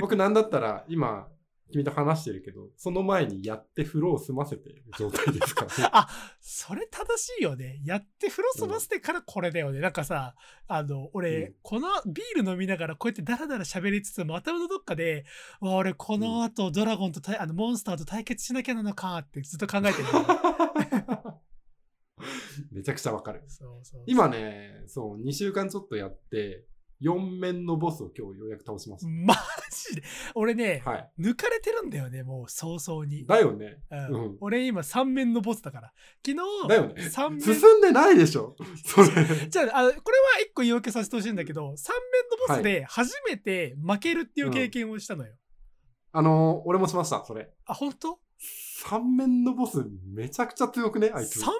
[0.00, 1.28] 僕なんだったら、今、
[1.72, 5.88] 君と話してるけど、その前にやって風呂を済ませてる状態ですからね。
[5.92, 6.08] あ、
[6.40, 7.80] それ正しいよね。
[7.84, 9.80] やって風呂済ませてからこれだよね。
[9.80, 10.36] なんかさ、
[10.68, 15.24] あの、俺、うんこのビール飲みながらこうやってダラダラ喋りつつも頭のどっかで、
[15.60, 20.08] わ俺この後ドラゴンと対あのモンスターと対決しなきゃなのかってずっと考えてる。
[22.70, 23.42] めちゃくちゃわかる。
[23.48, 26.64] そうそう今ね、そう、2週間ちょっとやって、
[27.02, 29.34] 4面のボスを今日ようやく倒しましマ
[29.90, 30.02] ジで？
[30.34, 30.90] 俺ね、た。
[30.90, 31.10] はい。
[31.18, 33.26] 抜かれてるんだよね、もう早々に。
[33.26, 33.78] だよね。
[33.90, 35.92] うんうん俺今3面のボスだから。
[36.26, 36.30] 昨
[36.62, 36.94] 日、だよね。
[36.96, 37.40] 3面。
[37.40, 38.56] 進んでないでしょ？
[38.84, 39.08] それ。
[39.48, 41.76] じゃああの、これは一個言い訳させてほしいんだけど、3面の
[42.48, 45.34] ボスで初めて負けるっていう経験をしたのよ。
[46.12, 47.50] あのー俺もしました、それ。
[47.66, 48.18] あ、本当
[48.86, 51.36] ？3面のボスめちゃくちゃ強くね、あいつ。
[51.40, 51.52] 3面の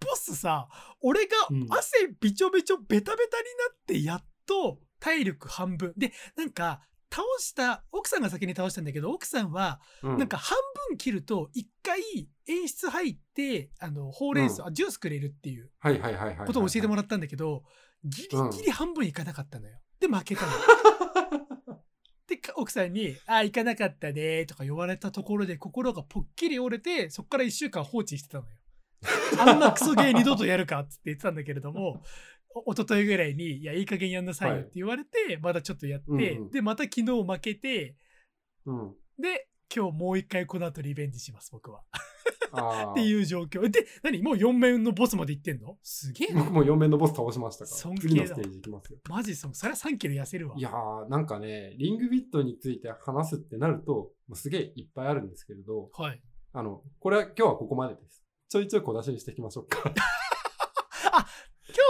[0.00, 0.68] ボスさ、
[1.00, 5.92] 俺がうん汗びちょびちょベタベタになってやっと体力半分。
[5.96, 6.80] で、なんか、
[7.10, 12.00] 倒した、奥さんが先に倒したんだけど、奥さんは、うなんか半分切ると、一回
[12.48, 16.36] 演出入って、あの、ほうれん草、うんあジュースくれるっていうはいはいはい。
[16.44, 17.62] ことを教えてもららったんだけど、
[18.04, 19.78] ギリギリ半分いかなかったのよ。
[20.00, 20.52] で、負けたの。
[22.26, 28.56] で、か奥さんに、あ、行かなかったねとか言われたところで心がぽっきり折れて、そっから一週間放置してたのよ。
[29.38, 32.02] あんなクソゲー二度とやるかっつって言ってたんだけれども、お
[32.66, 37.96] 一昨日ぐらいに、いや、いい加減やんなさいよって言われて、まだちょっとやって、うんうんで、また昨日負けて、
[38.66, 38.94] うん。
[39.18, 41.82] で、今日もう一回この後リベンジします、僕は。
[42.92, 43.68] っていう状況。
[43.68, 45.76] で、何もう4面のボスまで行ってんの？
[45.82, 46.44] すげえな。
[46.44, 47.76] 僕も4面のボス倒しましたから。
[47.76, 48.98] 尊敬だ次のステージ行きますよ。
[49.08, 50.54] マジそ、それは3キロ痩せるわ。
[50.56, 56.22] いやー、なんかね、リングフィットについて話すってなると、もうすげえいっぱいあるんですけれど、はい。
[56.52, 58.24] あの、これは今日はここまでです。
[58.48, 59.92] ちょいちょい小出しにしていきましょうか。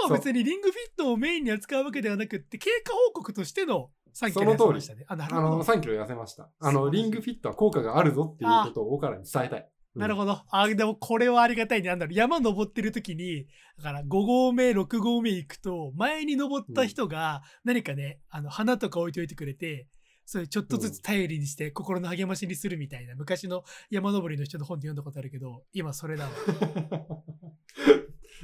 [0.05, 5.05] は別にリングフィットをメインに扱うわけではなくって、経過報告としての3キロ痩せましたね。
[5.09, 5.63] あ、の、るほど。
[5.63, 6.51] 3キロ痩せました。
[6.61, 9.69] あの、リングフィットは効果があるぞっていうことを大からに伝えたい。
[9.95, 10.43] なるほど。
[10.51, 11.89] あ、でもこれはありがたいね。
[11.89, 19.87] なんだろう、山登ってる時に、だから5合目、6合目行くと、前に登った人が何かね、あの、花とか置いておいてくれて、
[20.27, 26.31] それちょっとずつ頼りにして心の励ましにするみたいな、昔の山登りの人の本で読んだことあるけど、今それだわ。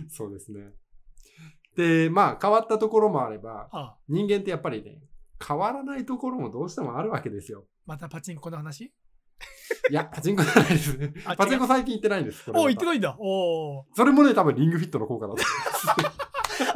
[0.09, 0.73] そうですね。
[1.77, 4.99] で、まあ変わったところもあれば、ああ人間ってやっぱりね、
[5.47, 7.65] 変わらないところもどうしてもあるわけですよ。
[7.87, 8.93] またパチンコの話？
[9.91, 11.15] いや、パチンコじゃないですね。
[11.37, 12.51] パチンコ最近行ってないんです。
[12.51, 13.17] お行ってないんだ。
[13.19, 15.43] おーそれもね、多分リングフィットの効果だと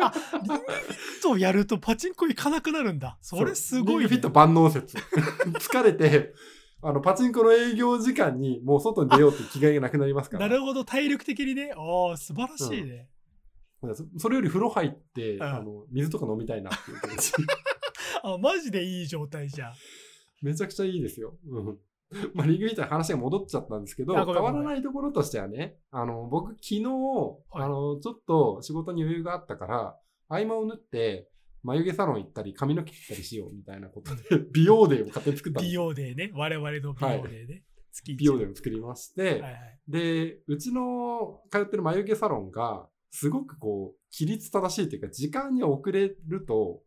[0.00, 3.18] あ、リングフィットをやるとパチンコ行かなくなるんだ。
[3.20, 3.90] それすごい、ね。
[3.90, 4.96] リングフィット万能説。
[5.60, 6.32] 疲れて、
[6.82, 10.48] あの、パチンコの営業時間にもう外に出ようって気概がなくなりますから。
[10.48, 11.72] なるほど、体力的にね。
[11.76, 13.08] ああ、素晴らしいね。
[13.10, 13.13] そ
[14.18, 17.32] それより風呂入って、んあの、水とか飲みたいなっていう気持ち。
[18.22, 19.74] あ、マジでいい状態じゃん。
[20.42, 21.36] めちゃくちゃいいですよ。
[21.46, 21.78] うん。
[22.34, 31.28] まあ、リングフィットの話が戻っちゃったんですけど、変わらないところとしてはね、あの、僕昨日、いあの、ちょっと仕事に余裕があったから、合間を縫って、
[31.62, 35.72] 眉毛サロン行ったり、髪の毛切ったりしようみたいなことで、美容デーを勝手に作った美。
[35.72, 36.30] 容デーね。
[36.34, 37.64] 我々の美容デーね。
[37.90, 39.80] 月一美容デーを作りまして、はいはい。
[39.88, 46.82] で、うちの通ってる眉毛サロンが、すごくこう、規律正しいというか、時間に遅れると。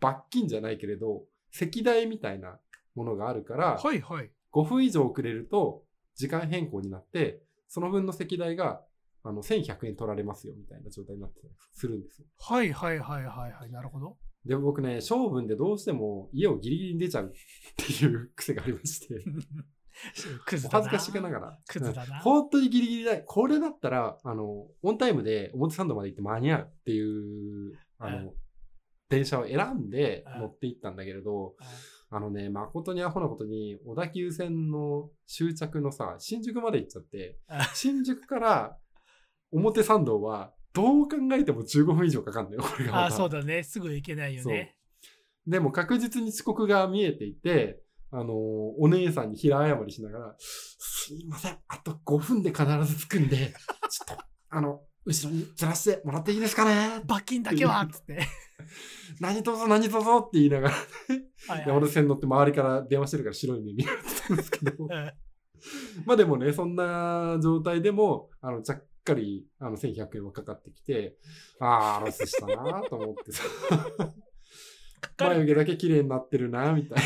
[0.00, 2.58] 罰金じゃないけれど、席代みたいな
[2.94, 4.30] ものがあるから、はいはい。
[4.52, 5.82] 5分以上遅れると、
[6.14, 8.82] 時間変更になって、その分の席代が、
[9.22, 12.26] あの、1100円取られますよ、みたいな状態になってたりするんですよ。
[12.38, 13.70] はいはいはいはいはい。
[13.70, 14.18] なるほど。
[14.44, 17.30] で、僕ね、性分でどうしても家をギリギリに出ちゃうっ
[17.76, 19.24] ていう癖がありまして、
[20.46, 20.78] クズだな。
[20.78, 21.58] お恥ずかしながら。
[21.66, 23.18] クズだなうん本当にギリギリだ。
[23.18, 28.34] これだったら、あの、オンタイムで表参道まで行って間に合うっていう、あの、うん
[29.08, 38.78] 電車を選んでうん乗って行ったんだけれど、ああのね、誠にアホなことに、小田急線の終着のさ、新宿まで行っちゃってあ、新宿から
[39.50, 43.04] 表参道は、どう考えても15分以上かかるんだよ、これが。
[43.04, 43.62] あ、そうだね。
[43.62, 44.76] すぐ行けないよね。
[45.46, 47.81] でも確実に遅刻が見えていて、
[48.12, 48.28] あのー
[48.78, 53.36] お姉さんに平謝りしながら、すいません、あと5分で必ず着くんで、
[53.90, 57.02] ちょっと、あの、後ろにずらしてもらっていいですかね？
[57.06, 58.20] 罰金だけはっつって。
[59.20, 60.74] 何卒何卒って言いながら、
[61.48, 64.90] はい山手線乗って周りから電話してるから白い目見られてたんですけど、う ん
[66.06, 71.16] まあでもね、そんな状態でも、あの、ちゃっかり、あの、1100円はかかってきて、
[71.58, 73.42] あー、ロスしたなと思ってさ、
[75.18, 77.04] 眉毛だけ綺麗になってるな、みたいな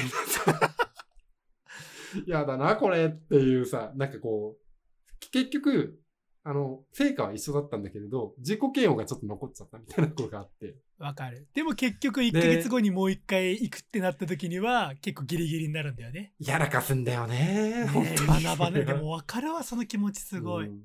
[2.16, 2.24] さ。
[2.26, 6.00] やだな、これっていうさ、なんかこう、結局、
[6.44, 10.76] あの、成果は一緒だったんだけれど、自己嫌悪がちょっと残っちゃったみたいなところがあって。
[10.98, 11.48] わかる。
[11.54, 16.34] でも結局1ヶ月後にもう一回行くってなった時には結構ギリギリになるんだよね。
[16.38, 17.88] やらかすんだよね。
[17.92, 18.84] 本ね当に学ばね。
[18.84, 20.68] でもわかるわ、その気持ちすごい。
[20.68, 20.84] うん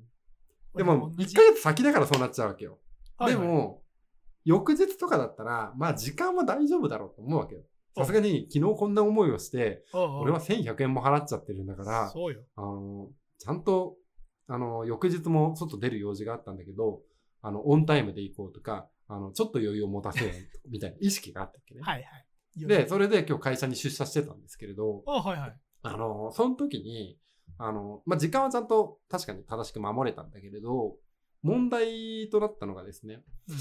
[0.74, 2.78] でも、1俺同じヶ月先だからそうなっちゃうわけよ。
[3.18, 3.82] はいはいでも、
[4.44, 7.62] 翌日とかだったら、まあ時間は大丈夫だろうと思うわけよ。
[7.96, 12.12] さすがに昨日こんな思いをして、俺は1100円も払っちゃってるんだから。
[12.56, 13.96] あの、ちゃんと、
[14.48, 17.00] あの、翌日も外出る用事があったんだけど、
[17.42, 21.82] あの、オンタイムで行こうとか、あの、ちょっと余裕を持たせようみたいな意識があったっけね。
[21.82, 22.66] はいはい。
[22.66, 25.56] で、それで今日会社に出社してたんですけれど、あはいはい。
[25.82, 27.18] あの、その時に、
[27.58, 30.96] あの、まあ、時間はちゃんと確かに正しく守れたんだけれど、
[31.42, 33.56] 問題となったのがですね、うん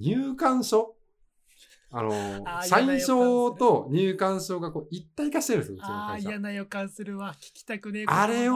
[0.00, 0.96] 入館証
[1.92, 2.10] あの
[2.46, 6.38] あー、社員嫌な予感する証と入館証がこう一体化してるんですよ、うちのああ、会社嫌。
[6.38, 7.32] な予感するわ。
[7.34, 8.48] 聞きたくねえあれ。
[8.48, 8.54] を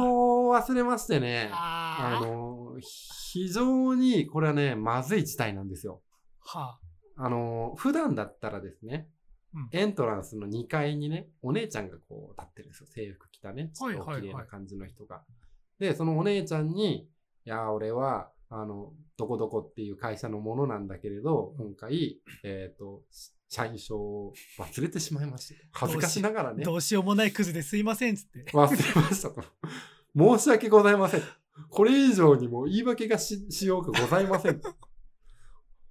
[0.54, 2.26] 忘れましてね、あああ。
[2.26, 6.02] の、非常にこれはね、まずい事態なんですよ。
[6.40, 6.78] は
[7.16, 9.08] あの、普段だったらですね、
[9.54, 12.86] うんエントランスの2階にね、お姉ちゃんがこう立ってるんですよ。
[12.92, 15.22] 制服着たね、ちょっと綺麗な感じの人が。
[15.78, 17.08] で、そのお姉ちゃんに、い
[17.44, 23.02] や、俺は、あの、どこどこっていう会社のものなんだけれど、今回、えっ、と、
[23.48, 25.60] 社員証を忘れてしまいました。
[25.72, 26.54] 恥ずかしながらあ。
[26.54, 28.44] ね、どうしようもないクズですいませんっつって。
[28.52, 29.42] 忘れましたと。
[30.16, 31.22] 申し訳ございません。
[31.68, 34.60] これ以上にも言い訳がししようくございません。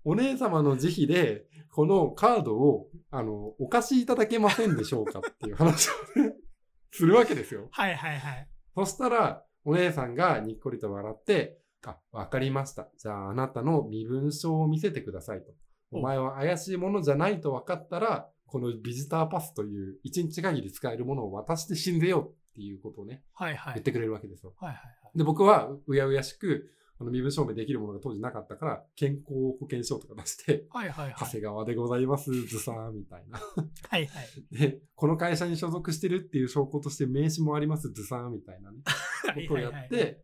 [0.06, 6.36] お姉様の慈悲で、このカードを、あの、お貸しいただけませんでしょうかっていう話をね、
[6.92, 7.68] するわけですよ。
[7.72, 8.50] はいはいはい。
[8.76, 12.90] そしたら、お姉さんがにっこりと笑って、あ、わかりました。
[12.98, 15.52] じゃああなたの身分証を見せてくださいと。
[15.92, 23.74] おお前は怪しいものじゃないと分かったら、このビジターパスという一日限り使えるものを渡して死んでよっていうことをね、はいはい。
[23.76, 24.54] 言ってくれるわけですよ。
[24.58, 25.18] はいはいはい。
[25.18, 26.70] で、僕はうやうやしく、
[27.00, 31.16] あの身分証明できるものが当時なかったから、健康保険証とか出して、はいはいはい。
[31.20, 33.40] 長谷川でございます、ずさーみたいな。
[33.40, 34.28] はいはい。
[34.56, 38.84] で、この会社に所属してるっていう証拠として名刺もあります、ずさーみたいなね。
[39.28, 39.82] はいことをはいはい。
[39.82, 40.24] やって、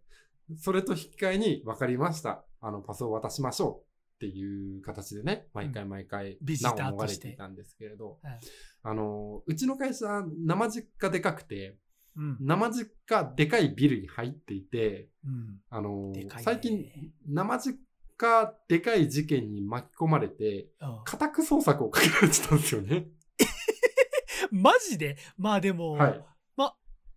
[0.58, 2.44] それと引き換えに、分かりました。
[2.62, 8.40] あの、パスを渡しましょうっていう形でね、毎回毎回、難を逃れてていたんですけれど、はい
[8.82, 10.08] あの、うちの会社、
[10.46, 11.78] 生実家でかくて、
[12.16, 12.38] うん。
[12.40, 15.62] 生実家でかいビルに入っていて、うん。
[15.70, 16.86] あのね最近、
[17.28, 17.80] 生実
[18.18, 23.08] 家でかい事件に巻き込まれて、うん家宅捜索をかけられてたんですよね。
[24.52, 25.18] マジで？
[25.38, 26.26] まあでも、はい。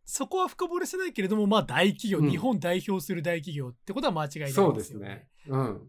[0.04, 4.72] そこは深掘りせないけれども、まあ大企業、うん日本代表する大企業ってことは間違いないですよね。
[4.72, 5.28] そうですね。
[5.48, 5.88] うん。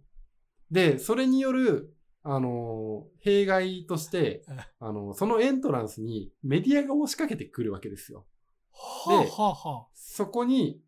[0.71, 8.25] で、それによる、あのー弊害としてうん、あのそのエントランスにメディアが押しかけてくるわけですよ。
[8.71, 10.81] はあではあはそこに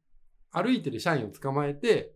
[0.52, 2.16] 歩いてる社員を捕まえて、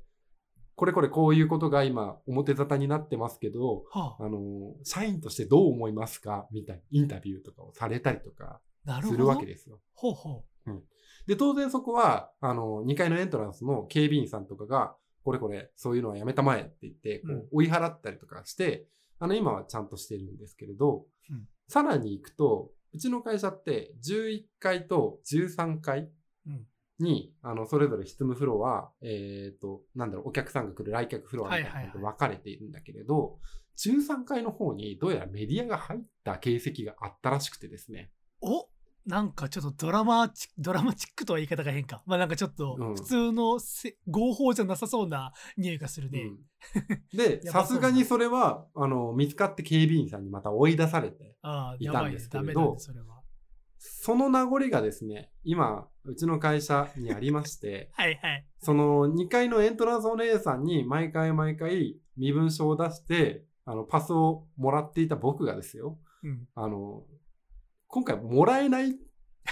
[0.75, 3.99] これこれこういうことが今表沙汰になってますけど、あ。
[3.99, 4.41] はあ、あのー
[4.83, 6.47] 社員としてどう思いますか？
[6.51, 8.61] みたいなインタビューとかをされたりとか。
[9.03, 9.81] するわけですよ。
[9.93, 10.45] ほうほ
[11.29, 18.87] で、当然そこは、あの、2階のエントランスの警備員さんとかが、これこれ、そういうのはやめたまえって言って、こう追い払ったりとかして、
[19.19, 26.09] あの、今はちゃんとしてるんですけれど、うんさらに行くと、うちの会社って11階と13階
[26.47, 26.65] うん
[26.97, 33.37] に、あの、それぞれ執務フロア、えっ、と、なんだろう、お客さんが来る来客フロアみたいなので分かれているんだけれど、
[33.77, 38.11] 13階の方にどうやらメディアが入った形跡があったらしくてですね。
[38.41, 38.47] う。
[38.47, 38.69] お
[39.09, 42.03] なんかちょっとドラマチック、ドラマチックとは言い方が変か。
[42.05, 46.21] まあなんかちょっとうん普通のせ合法じゃなさそうな匂いがするね。
[46.21, 46.37] うん
[47.11, 51.37] で、 さすがにそれは、あの、見つかって警備員さんにまた追い出されて、
[51.79, 52.29] いたんです。
[52.29, 53.21] けダれどそれは。
[53.79, 58.45] その名残がですね、今、うちの会社にありまして、 はいはい。
[58.59, 67.05] その2階のエントランスお姉さんに毎回毎回身分証を出して、あの、パスをもらっていた僕がですよ、うん、あの、
[67.89, 68.95] 今回もらえない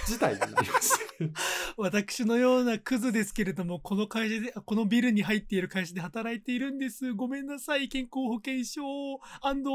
[0.06, 1.32] 事態になりまして、
[1.76, 7.14] 私のようなクズですけれども、この会社で、このビルに入っている会社で働いているんです。
[7.14, 7.88] ごめんなさい。
[7.88, 8.80] 健康保険証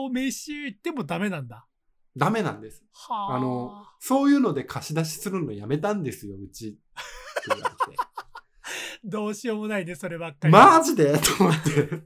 [0.09, 1.67] 名刺でもダメなんだ。
[2.15, 2.85] ダメなんです。
[2.93, 3.35] はあ。
[3.35, 6.79] あの、そういうので貸し出しするのやめたんですよ、うち。
[9.03, 10.53] どうしようもないね、そればっかり。
[10.53, 11.11] マジで？
[11.19, 12.01] と思って。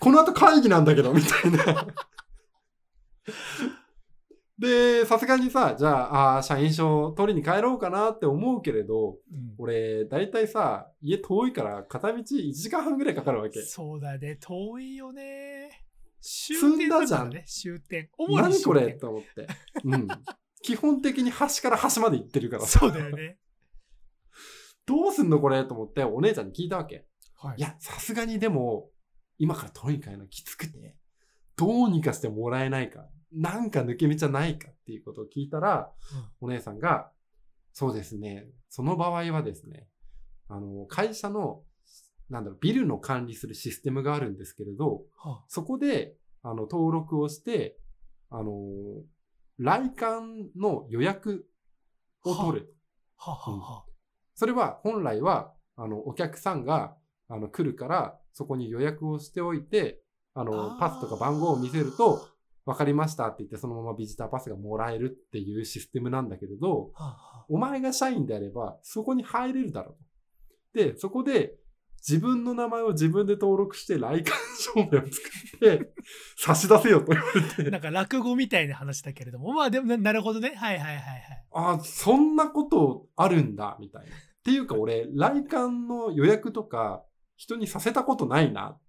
[0.00, 1.86] この後会議なんだけど、みたいな。
[4.62, 13.60] で、さすがにさ、じゃあ、あー社員証取りに帰ろうかなって思うけれど、うん俺、だいたいさ、家遠いから片道1時間半ぐらいかかるわけ。
[13.62, 15.82] そうだね、遠いよね。
[16.20, 18.08] 終点だじゃん終点。
[18.16, 18.92] 主に何これ？
[18.92, 19.48] と思って。
[19.82, 20.06] うん。
[20.62, 23.38] 基本的に端から端まで行ってるからさそうだよね。
[24.86, 25.64] どうすんのこれ？
[25.64, 27.04] と思ってお姉ちゃんに聞いたわけ。
[27.34, 28.90] はいいや、さすがにでも、
[29.38, 30.94] 今から取りに帰るのきつくて、
[31.56, 35.90] どうにかしてもらえないか、なんか抜け道はないかっていうことを聞いたら、
[36.40, 37.10] お姉さんが、
[37.72, 39.88] そうですね、その場合はですね、
[40.48, 41.62] あの、会社の、
[42.28, 47.78] なんだろう、ビルの管理するシステムがあるんですけれど、はそこで、あの、登録をして、
[48.30, 48.52] あの、
[49.58, 51.46] 来館の予約
[52.24, 52.76] を取る。
[53.18, 53.74] あ、はあはあ。
[53.76, 53.84] は
[54.34, 56.96] それは本来は、あの、お客さんが、
[57.28, 60.02] あの、来るから、そこに予約をしておいて、
[60.34, 60.78] ああの、ー。
[60.78, 62.26] パスとか番号を見せると、
[62.64, 66.92] わかりましたって言って、そのままビジターパスがもらえるっていうシステムなんだけれど、
[67.48, 69.96] お前が社員であれば、そこに入れるだろ
[70.72, 70.84] うと。
[70.84, 71.56] で、そこで、
[72.06, 75.06] 自分の名前を自分で登録して、来館証明を作
[75.56, 75.92] って、
[76.36, 77.68] 差し出せよと言われて。
[77.68, 80.52] あなんか落語みたいな話だけれども、まあでもななるほどね。
[80.56, 81.46] はいはいはいはい。
[81.52, 84.16] あ、そんなことあるんだ、みたいな。
[84.16, 87.04] っていうか俺、来館の予約とか、
[87.36, 88.80] 人にさせたことないな、っ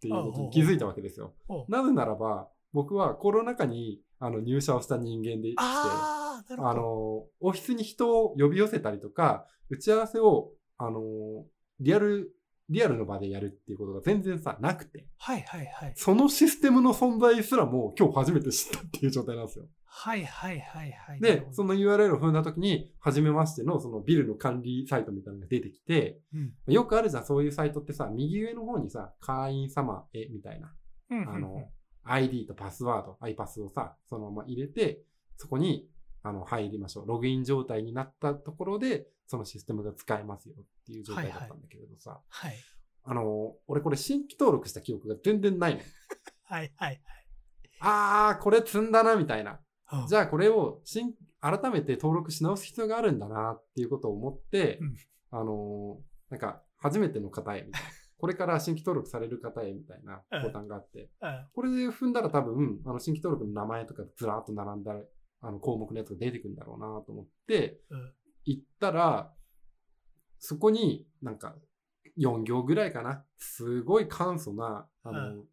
[0.00, 1.34] ていうことに気づいたわけですよ。
[1.68, 6.44] なぜならば、僕はコロナ禍にあの入社をした人間でして、あ。
[6.74, 11.00] の、オフィスに人を呼び寄せたりとか、打ち合わせを、あの、
[11.80, 12.32] リアル、
[12.68, 15.92] リアルの場でやるっていうことが全然さ、なくて、はいはいはい。
[15.96, 19.66] そのシステムの存在すらも今日初めて知ったっていう状態なんですよ。
[19.92, 21.20] はいはいはいはい。
[21.20, 30.72] で、その URL を踏んだ時に、初めましてのそのビルの管理サイトみたいなのが出てきて、うんよくあるじゃん、そういうサイトってさ、右上の方にさ、会員様へみたいな、
[31.10, 31.68] うんうんうんあの、
[32.04, 35.02] ID とパスワード、iPass をさ、そのまま入れて、
[35.36, 35.88] そこに、
[36.22, 37.08] あの、入りましょう。
[37.08, 42.54] ログイン状態になったところで、そのシステムが使えますよっていう状態だったんだけれどさ、はい
[43.04, 45.80] あの、俺これ新規登録した記憶が全然ないの。
[46.44, 47.00] はいはい
[47.80, 49.60] あー、これ積んだな、みたいな。
[49.86, 50.08] はい。
[50.08, 54.96] じゃあこれを新、改めて登録し直す必要があるんだなっていうことを思って、うん
[55.30, 57.88] あのーなんか、初めての方へみたいな。
[58.20, 61.46] これから新規登録される方へみたいなボタンがあって、うん。
[61.54, 64.92] これで踏んだら多分、あの、新規登録の名前とかずらーっと並んだ
[65.42, 68.12] あの項目のやつが出てくるんだろうなと思って、うん。
[68.44, 69.32] 行ったら、
[70.38, 71.54] そこになんか、
[72.18, 73.24] 4行ぐらいかな。
[73.38, 75.48] すごい簡素な、あの、う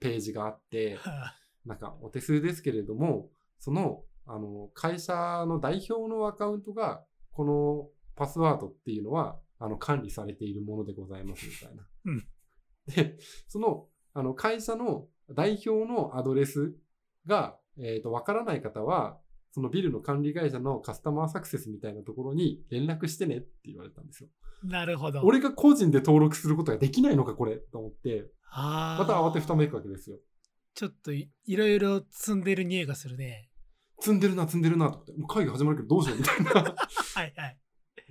[0.00, 11.86] ページがあって、はなんかお手数ですけれども、その、あの、会社の代表のアカウントが、このパスワードっていうのは、あの、管理されているものでございますみたいな。
[12.06, 12.26] うん
[12.94, 16.74] で、その、あの、会社の代表のアドレス
[17.26, 19.18] が、えっ、と、わからない方は、
[19.52, 24.28] そのビルの管理会社のカスタマーサクセスみたいなところに連絡してねって言われたんですよ。
[24.62, 25.22] なるほど。
[25.22, 30.18] 俺が個人で登録することができないのか、これ、と思って、また慌てふためいくわけですよ。
[30.74, 33.48] ちょっといいろいろ積んでる匂いがするね。
[33.98, 36.74] 積んでるな、積んでるな、と思って、もう会議始まるけどどうしようみたいな、
[37.14, 37.58] はいはい。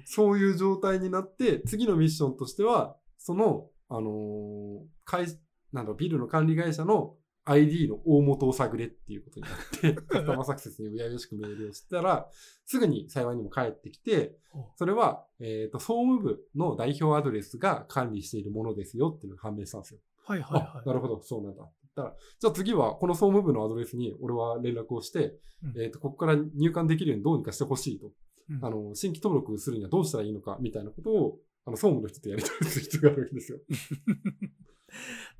[0.05, 5.27] そういう状態になって、次のミッションとしては、その、あのー会、
[5.71, 7.15] なんだビルの管理会社の
[7.45, 12.27] ID の大元を探れっていうことになって、カスタマーサクセスにうやよしくメールをしたら、
[12.65, 19.99] すぐに幸いにも返ってきて、おそれは、えっ、と、総務部の代表アドレスが管理しているものですよっていうのが判明したんですよ。
[20.25, 21.63] はいはいあ、はなるほど、そうなんだ。
[21.63, 28.07] って言ったら、じゃあ次はこの総務部のアドレスに俺は連絡をして、うんえっ、と、ここから入館できるようにどうにかしてほしいと。
[28.49, 33.57] うんあの、新規登録するにはどうしたらいいのか、みたいなことを、あの、総務の人とやり取りする必要があるわけですよ。
[33.57, 33.61] い。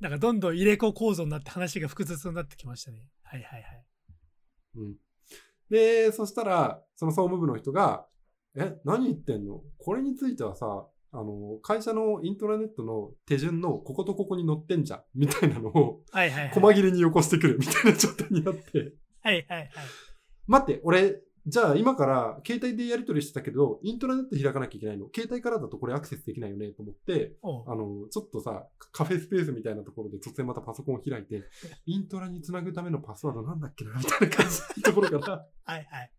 [0.00, 3.08] なんかどんどん入れ子構造になって話が複雑になってきましたね。
[3.22, 3.84] はいはいはい。
[4.76, 4.96] うん。
[5.70, 8.06] で、そしたら、その総務部の人が、
[8.56, 9.62] え、何言ってんの？
[9.78, 16.48] これについてはさ、あの、会社のイントラネットの手順のこことここに載ってんじゃん、みたいなのを、はいはいはい。
[16.50, 19.70] 細切れによこしてくるみたいな状態になって、はいはいはい。
[20.46, 25.06] 待って、俺、じゃあ今から携帯でやり取りしてたけど、イントラネット開かなきゃいけないの。
[25.14, 31.44] 携帯からだとこれアクセスできないよねと思って、あの、ちょっとさ、カフェスペースみたいなところで突然またパソコンを開いて、
[31.86, 36.12] イントラにつなぐためのパスワードなんだっけなみたいな感じのところから はいはい。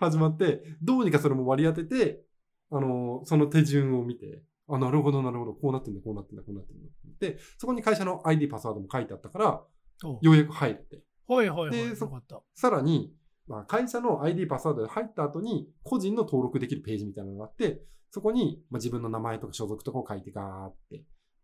[0.00, 2.24] 始まって、どうにかそれも割り当てて、
[2.70, 9.64] あの、その手順を見て、あ、なるほど、なるほど、こうなってんだ、こうなってんだ、こうなってんだってで、そこに会社の ID パスワードも書いてあったから、
[10.02, 11.02] ようやく入れて。
[11.28, 11.70] はいはいはい。
[11.70, 12.42] でそよかった。
[12.54, 13.14] さらに、
[13.48, 21.02] まあ、会社の ID パスワードで入った後に、個人の登録できるページみたいなのがあって、そこに、まあ、自分の名前とか所属とかを書いてガーって、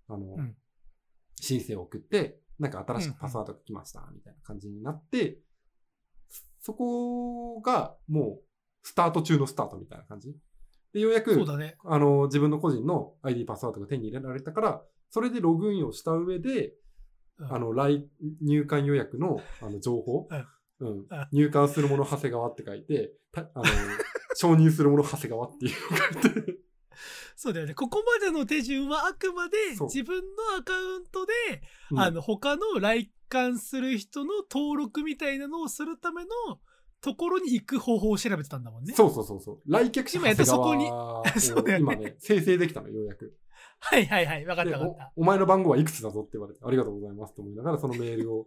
[0.08, 0.54] あの、うん
[1.40, 5.38] 申請を送って、なんか新しくパスワードが来ました、みたいな感じになって、
[6.60, 8.42] そこがもう、
[8.82, 10.34] スタート中のスタートみたいな感じ。
[10.92, 11.76] で、ようやく、そうだね。
[11.84, 16.74] あの、自分の個人の ID パスワードが手に入れられたから、それでログインをした上で、
[17.38, 18.08] うんあの、来、
[18.42, 20.28] 入館予約の、あの、情報、
[20.80, 23.64] うんうん入館するもの長谷川って書いて、たあの、
[24.34, 26.58] 承認するもの長谷川っていうのを書いて、
[27.36, 27.74] そうだよね。
[27.74, 31.32] ここまでの手順はあくまで自分のアカウントで、
[31.90, 36.30] うんあの、他の来館する人の登録みたいなのをするための
[37.00, 38.94] ところに行く方法を調べてたんだもんね。
[38.94, 39.60] そうそうそうそう。
[39.66, 40.86] 来客者今やっとそこに
[41.40, 43.36] そうだよね今ね、生成できたの、ようやく。
[43.80, 44.46] はいはいはい。
[44.46, 45.12] わかっでたわかった。
[45.16, 48.46] お、お前の番号はいくつだぞって言われて、ありがとうございますと思いながら、そのメールを、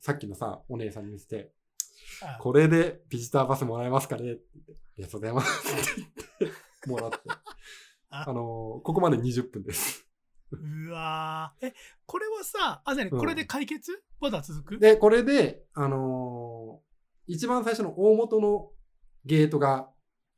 [0.00, 1.57] さっきのさ、お姉さんに見せて、あ
[2.40, 4.32] これでビジターパスもらえますかね？
[4.32, 6.08] って言って、ありがとうございますって
[6.40, 7.18] 言って、もらって。
[8.10, 8.24] あ。
[8.28, 10.04] あのーここまで20分です。
[10.50, 11.66] うわー。
[11.68, 11.74] え、
[12.06, 13.18] これはさ、あ、なにうん。
[13.18, 14.78] これで解決、まだ続く？
[14.78, 16.88] で、これで、あのー
[17.30, 18.70] 一番最初の大元の
[19.26, 19.90] ゲートが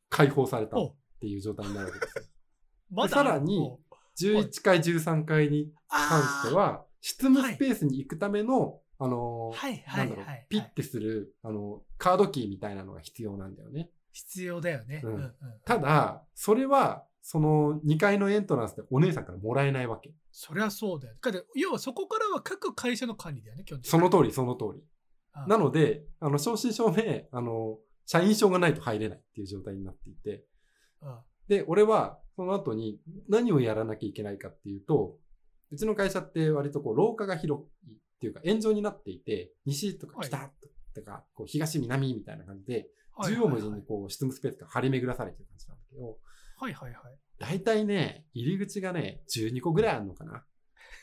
[0.09, 2.25] 開放されたっおていう状態になるわけですよ。
[2.91, 3.79] まださらにお
[4.21, 10.47] 11階、13階に関しては、執務スペースに行くための、あのーはいはないんだろうはい。
[10.51, 13.91] ピッてする、あの、カードキーみたいなのが必要なんだよね。
[14.13, 15.01] 必要だよね。
[15.03, 15.35] うんうんうん
[15.65, 20.13] ただ、それは、その2階のエントランスでお姉さんからもらえないわけ。
[20.33, 21.15] そりゃそうだよ。
[21.21, 23.91] だ要はそこからは各会社の管理だよね、基本的に。
[23.91, 24.81] その通り、その通り。
[24.81, 30.45] うんなので、あの、正真正銘、あの、社員証がないと入れないっていう状態になっていて、
[31.03, 35.17] うんで、俺は、その後に何をやらなきゃいけないかっていうと、
[35.71, 40.51] うちの会社って割とこう、廊下が広いっていうか、円状になっていて、西とか北
[40.95, 46.19] とか、こう東南みたいな感じで、縦横無尽にこう、執務スペースが張り巡らされてる感じなんだけど、
[46.59, 47.19] はいはいはい。
[47.39, 50.45] だいたいね、入り口がね、12個ぐらいあるのかな。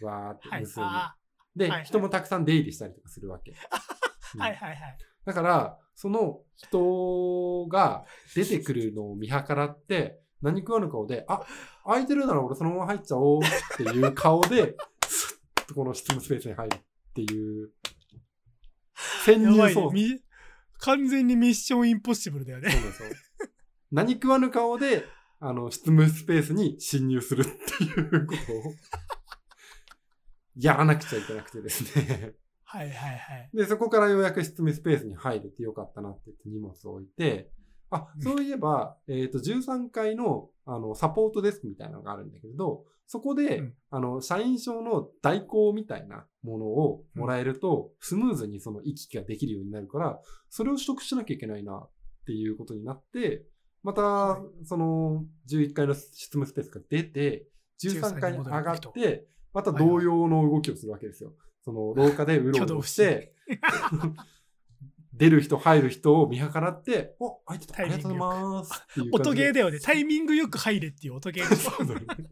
[0.04, 0.62] わーってはい。
[0.62, 0.86] 無数に。
[0.86, 1.16] あ
[1.56, 3.54] で、人もたくさん出入りしたりとかするわけ。
[4.38, 4.98] はいはいはい。
[5.26, 8.06] だから、その人が
[8.36, 11.44] 出てくるのを見計らって、何食わぬ顔で、あ、
[11.84, 14.76] 空いてるなら俺そのまま入っちゃおうっていう顔で、
[15.08, 16.80] スッとこの執務スペースに入るっ
[17.26, 17.72] ていう、
[19.26, 19.94] 潜入操作。
[19.94, 20.20] み
[20.80, 22.70] 完全にミッションインポッシブルだよね。
[22.70, 23.10] そうですよ
[23.92, 25.06] 何食わぬ顔で、
[25.40, 28.74] あの、執務スペースに侵入するっていうことを、
[30.56, 32.34] やらなくちゃいけなくてですね。
[32.64, 33.50] はいはいはい。
[33.54, 37.52] で、そこからようやく執務スペースに入れてよかったなって言って荷物を置いて、
[37.90, 38.22] あ、うん。
[38.22, 43.74] そういえば、えっ、と、13階の、あの、サポートデスクみたいなのがあるんだけれど、そこで、うん。
[43.90, 50.20] あの、社員証の代行みたいなものをもらえると、スムーズにその行き来ができるようになるから、
[50.50, 51.90] それを取得しなきゃいけないなっ
[52.26, 53.46] ていうことになって、
[53.82, 57.48] また、はその、11階の執務スペースが出て、
[57.82, 61.34] 13階に上がっ13て、また同様の動きをするわけですよ。
[61.64, 63.34] その、廊下でうろうろして、
[65.18, 68.86] 出る人、入る人を見計らって、お、開いてた、ありがとうございます。
[69.12, 69.80] 音ゲーだよね。
[69.80, 71.64] タイミングよく入れっていう音ゲーです。
[71.64, 72.30] そうだね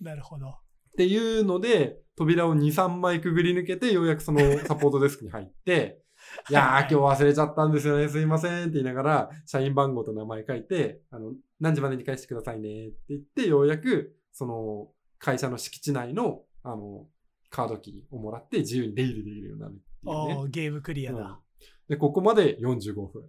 [0.00, 0.48] なるほど。
[0.48, 0.52] っ
[0.96, 6.02] ていうので、扉を2、3枚くぐり抜けて、ようやくそのサポートデスクに入って、
[6.50, 17.06] いやー、今日忘れちゃったんですよね、すいませんって言いながら、社員番号と名前書いて、あの、何時までに返してくださいねって言って、ようやく、その、会社の敷地内の、あの、
[17.50, 20.34] カードキーをもらって自由に出入りできるようになるっていうね。
[20.36, 21.40] おーゲームクリアうんだ。
[21.88, 23.22] で、ここまで45分。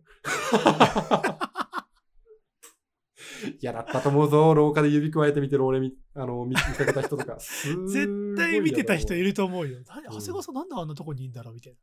[3.62, 4.54] いや、だったと思うぞ。
[4.54, 7.38] 廊下で指くわえて見てる俺み、あの、見見かけた人とか。
[7.88, 9.28] 絶対見てた人いる。
[9.28, 9.80] ると思うよ。
[9.86, 11.78] 長谷川さんなんであんなとこにいんだろうみたいな。
[11.78, 11.82] うん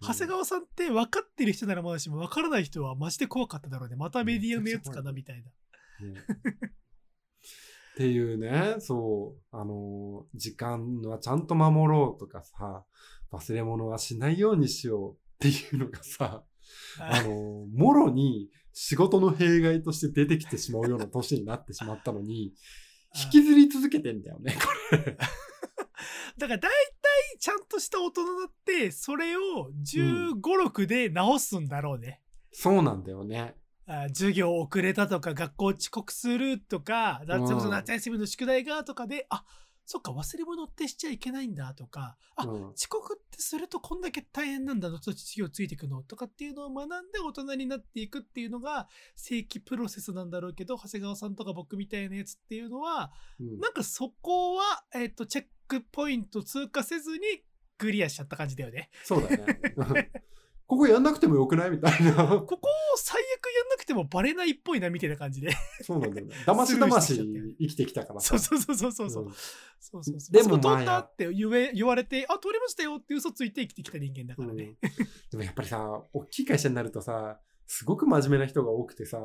[0.00, 3.96] 長谷川さんって分かってる人ならまだしも分からない人はマジで怖かっただろうね。
[3.96, 5.50] またメディアのやつかなみたいな。
[6.08, 6.20] ね
[7.94, 12.84] っていうね、そう、あの、時間はちゃんと守ろうとかさ、
[13.32, 16.44] 忘れ物はしないようにしようっていうのがさ、
[16.98, 22.52] あの、もろに仕事の弊害として出てきてしまうような年になってしまったのに、
[23.14, 24.56] 引きずり続けてんだよね、
[24.90, 25.16] これ。
[26.38, 26.68] だから大体
[27.38, 32.22] ちゃんとした大人だって、それを15、6で直すんだろうね。
[32.52, 33.54] そうなんだよね。
[33.86, 39.44] あ授業遅れたとか学校遅刻するとか、夏休みの宿題がとかで、あ
[39.84, 57.18] そっか忘れ物ってしちゃいけないんだとか、あ、うん遅刻ってするとこんだけ大変なんだのと授業ついていくのとかっていうのを学んで大人になっていくっていうのが正規プロセスなんだろうけど長谷川さんとか僕みたいなやつっていうのはうんなんかそこは、えっとチェックポイント通過せずに
[57.78, 58.90] クリアしちゃった感じだよね。
[59.02, 59.46] そうだね。
[60.66, 61.70] ここやんなくてもよくない？
[61.70, 62.12] みたいな。
[62.26, 65.50] ここを最悪やんなくてもバレないっぽいなみたいな感じで。
[65.82, 66.34] そうなんだよね。
[66.46, 68.38] だましだまし生きてきたからさ。
[68.38, 69.24] そうそうそうそうそう。
[69.24, 69.32] ううん
[69.80, 70.32] そうそうそう。
[70.32, 74.76] でもそこまあ飛んだって言え言われて、あ、通りましたよって嘘ついて生きてきた人間だからね。
[75.30, 79.18] でもやっぱりさ、大きい会社になるとさ、すごく真面目な人が多くてさ、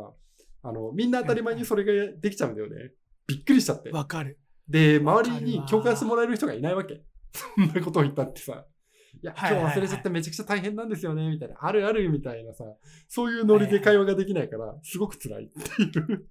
[0.64, 2.94] あの、みんな当たり前にそれができちゃうんだよね。
[3.28, 3.92] びっくりしちゃって。
[3.92, 4.40] わかる。
[4.68, 7.04] で、周りに共感してもらえる人がいないわけ。
[7.34, 8.66] そんなことを言ったってさ。
[9.22, 11.56] いや、今日忘れちゃってめちゃくちゃ大変なんですよね、みたいな。
[11.60, 12.64] あるあるみたいなさ、
[13.08, 16.28] そういうノリで会話ができないから、すごく辛いっていう。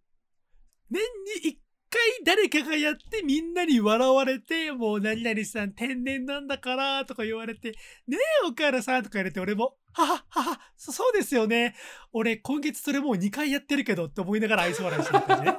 [0.91, 1.03] 年
[1.43, 1.59] に一
[1.91, 7.71] 回誰かがやってみんなに笑われて、もう何々さん天然なんだからとか言われて、
[8.07, 11.75] ねえ、岡原さんとか言われて、俺も、はははは、そそうですよね。
[12.13, 15.57] 俺今月それもう2回やってるけどって思いながら愛想笑いしてたね。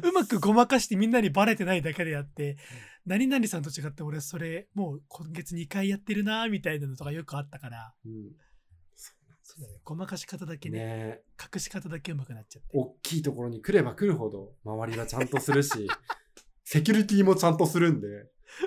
[0.02, 2.56] うまくごまかしてみんなにバレてないだけであって、
[3.06, 8.30] 何々さんと違って俺それもう今月2回やってるなみたいなのとかよくあったから、うん
[9.50, 12.68] そうだね、ごまかし方だけね、ね隠し方だけうまくなっちゃって。
[12.72, 15.88] 大きいところに来れば来るほど、周りはちゃんとするし、
[16.62, 18.06] セキュリティもちゃんとするんで、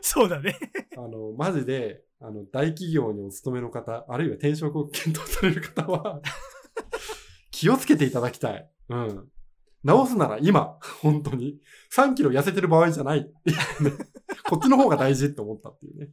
[0.01, 0.57] そうだね。
[0.97, 6.21] あの、マジで、あの、大企業にお勤めの方、あるいは転職を検討される方は、
[7.51, 8.69] 気をつけていただきたい。
[8.89, 9.31] うん。
[9.83, 11.59] 直すなら今、本当に。
[11.95, 13.29] 3キロ痩せてる場合じゃない。
[14.49, 16.09] こっちの方が大事って思ったっていうね。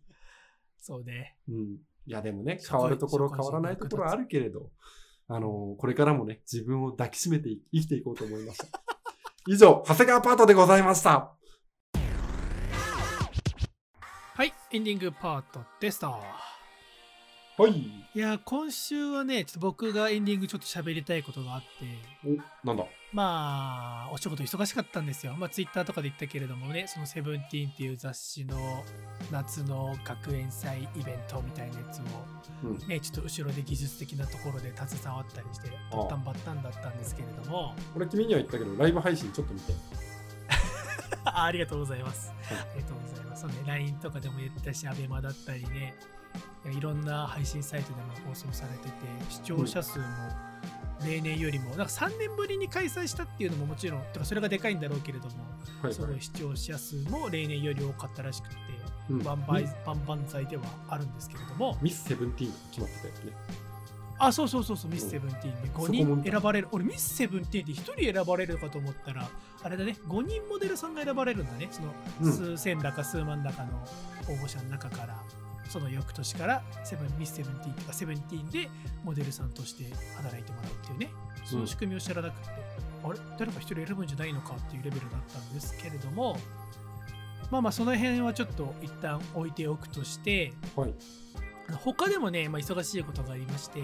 [0.81, 1.37] そうね。
[1.49, 1.79] うん。
[2.07, 4.71] いや、でもね、変わるところ、変わらないところはあるけれど、
[5.29, 8.83] あの、これからもね、自分を抱きしめて生きていこうと思いました。
[9.47, 11.37] 以上、長谷川パートでございました。
[14.35, 16.09] はい、エンディングパートでした。
[16.11, 17.73] はい。
[17.73, 21.67] いや、今週はね、ちょっと僕がエンディングちょっと喋りたいことがあって、
[22.65, 22.87] お、なんだ？
[23.13, 25.35] まあ、お仕事忙しかったんですよ。
[25.37, 28.57] まあ、ツイッターとかで言ったけれどもね、そのセブンティーンっていう雑誌の
[29.33, 32.03] 夏の学園祭イベントみたいなやつを、
[32.65, 32.79] うん。
[32.89, 39.73] ね、ちょっと後ろで技術的なところで携わったりして、あバッタンバッタンだったんですけれども、俺君には言ったけど、ライブ配信ちょっと見て。
[41.25, 42.29] あ ありがとうございます。
[42.29, 43.43] はいありがとうございます。
[43.43, 45.95] そうね、LINE とかでも言ったし、アベマだったりね、
[46.65, 48.93] いろんな配信サイトでも放送されてて、
[49.31, 50.05] 視聴者数も
[51.05, 55.31] 例年よりも、なんか3年ぶりに開催したっていうのももちろん、てかそれがでかいんだろうけれども、
[55.83, 55.95] はいはい。
[55.95, 56.21] すごい。
[56.21, 58.57] 視聴者数も例年より多かったらしくて、
[59.11, 59.23] うん。
[59.23, 63.33] 万々万々歳ではあるんですけれども、ミスセブンティーン決まってたよね。
[64.23, 65.69] あ、そうそうそうそう、ミスセブンティーンで。
[65.71, 66.69] 5そこも見た人選ばれる。
[66.73, 69.29] 俺、ミスセブンティーンって1人選ばれるかと思ったら、
[69.63, 71.69] あれだね、5人モデルさんが選ばれるんだね。
[71.71, 72.33] そのうん。
[72.33, 73.83] 数千だか数万だかの
[74.29, 75.17] 応募者の中から
[75.71, 78.69] その翌年からセブンミスセブンティーンとかセブンティーンで
[79.05, 79.85] モデルさんとして
[80.17, 81.11] 働いてもらうっていうね
[81.45, 82.49] その仕組みを知らなくて、
[83.05, 83.19] あれ？
[83.39, 86.37] 誰か一人選ぶんじゃないのかっていうレベルだったんですけれども
[87.51, 90.95] まあまあその辺はちょっと一旦置いておくとしてはい。
[91.85, 93.81] 他でもね、まあ、忙しいことがありまして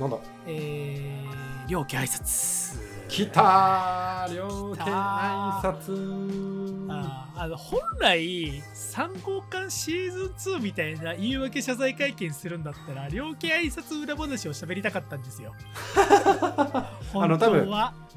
[0.00, 0.16] なんだ？
[0.46, 2.78] えー、両家挨拶
[3.08, 6.86] 来たー両家挨拶。
[6.90, 15.54] あーあの本来3号館シーズン2みたいな言い訳謝罪会見するんだったら両家挨拶裏話を喋りたかったんですよ。
[15.94, 17.70] あの本多分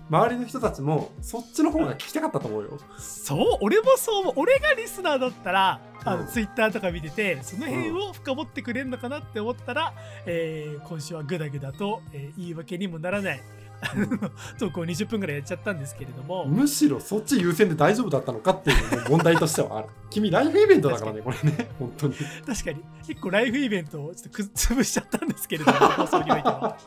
[0.10, 2.80] 周りの人たちもそっちの方が聞きたかったと思うよ。
[2.98, 4.34] そう俺もそう思う。
[4.38, 6.28] 俺がリスナーだったらあの、うん。
[6.28, 9.94] ツイッターとか見ててその辺を深掘ってくれるのかなって思ったら、
[10.26, 13.42] えー今週はグダグダと、えー言い訳にもならない
[13.82, 14.18] あの
[14.58, 19.90] トークを20分ぐらいやっちゃったんですけれども、むしろそっち優先で大丈夫だったのかっていう問題としてはある。
[20.10, 21.70] 君ライフイベントだからね、これね。
[21.80, 22.16] 本当に。
[22.46, 26.78] 確かに結構ライフイベントをちょっとく潰しちゃったんですけれども 放送においては。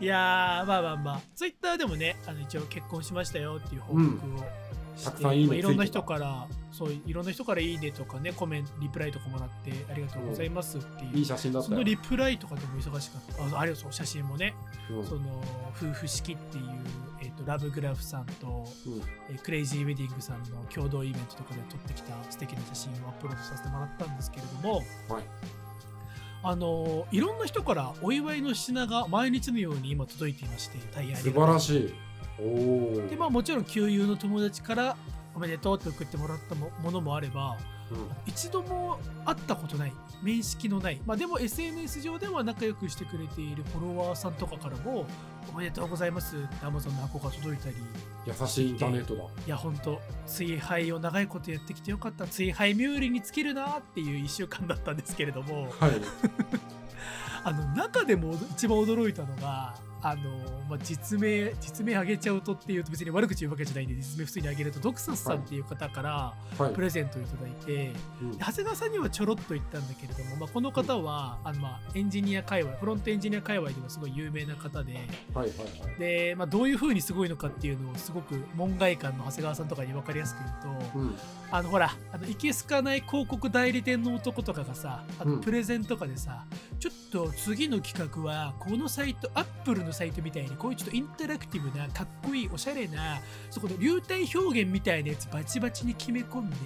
[0.00, 4.67] いやーまあまあまあツイッターでもねあの一応結婚しましたよっていう報告をして、
[5.04, 11.70] たくさんいいねまあいろんな人からそういろんな人からいいねとかねコメントリプライとかもらってありがとうございますっていう、いい写真だったよ。
[11.70, 13.56] そのリプライとかでも忙しかった。
[13.56, 14.54] ああれそう写真もね、
[14.90, 15.06] うん。
[15.06, 15.42] その
[15.76, 16.64] 夫婦式っていう、
[17.20, 19.02] えー、とラブグラフさんと、うん。
[19.30, 24.76] えークレイジーウェディングさんの共同イベントとかで撮ってきた素敵な写真をアップロードさせてもらったんですけれども
[25.08, 25.22] はい。
[26.42, 31.94] あのいろんな人からお祝いの品が毎日のように今届いていまして大変素晴らしい。
[33.08, 34.96] でまあもちろん旧友の友達から
[35.34, 37.56] おめでとうって送ってもらったもものもあれば
[37.90, 45.06] うん一度も会ったことない面識のないまあでも SNS 上では仲良くしてくれているフォロワーさんとかからも
[45.52, 47.76] おめでとうございますって Amazon の箱が届いたり
[48.26, 49.22] 優しいインターネットだ。
[49.22, 55.92] いやほんと追廃を長いことやってきてよかった追廃ミューリに尽きるなっていう1週間だったんですけれどもはい。
[57.44, 60.30] あの中でも一番驚いたのがあの、
[60.68, 66.80] まあ、実名実名上げちゃうとっていうと別に悪口言うわけじゃないんで実名普通に上げるとドクサスさんっていう方からはいプ。
[66.80, 67.92] レゼントをいただいて、
[68.22, 74.94] うん長谷川さんにはちょろっと言ったんだけれども、まあ、この方は、あのまあエンジニア界隈フロントエンジニア界隈ではすごい有名な方で
[75.34, 75.98] はいはいはい。
[75.98, 81.14] で、まあ、どういう風にすごいのかっていうのをすごく門外漢の長谷川さんとかに分かりやすく言うと、うん。
[81.50, 86.44] あのほらあのいけすかない広告代理店の男とかがさあのうんプレゼンとかでさ、
[86.78, 93.20] ちょっと次の企画はこのサイトアップルのサイトみたいにこういうちょっとインタラクティブなかっこいいおしゃれな
[93.50, 96.56] そこの流体表現みたいなやつバチバチに決め込んで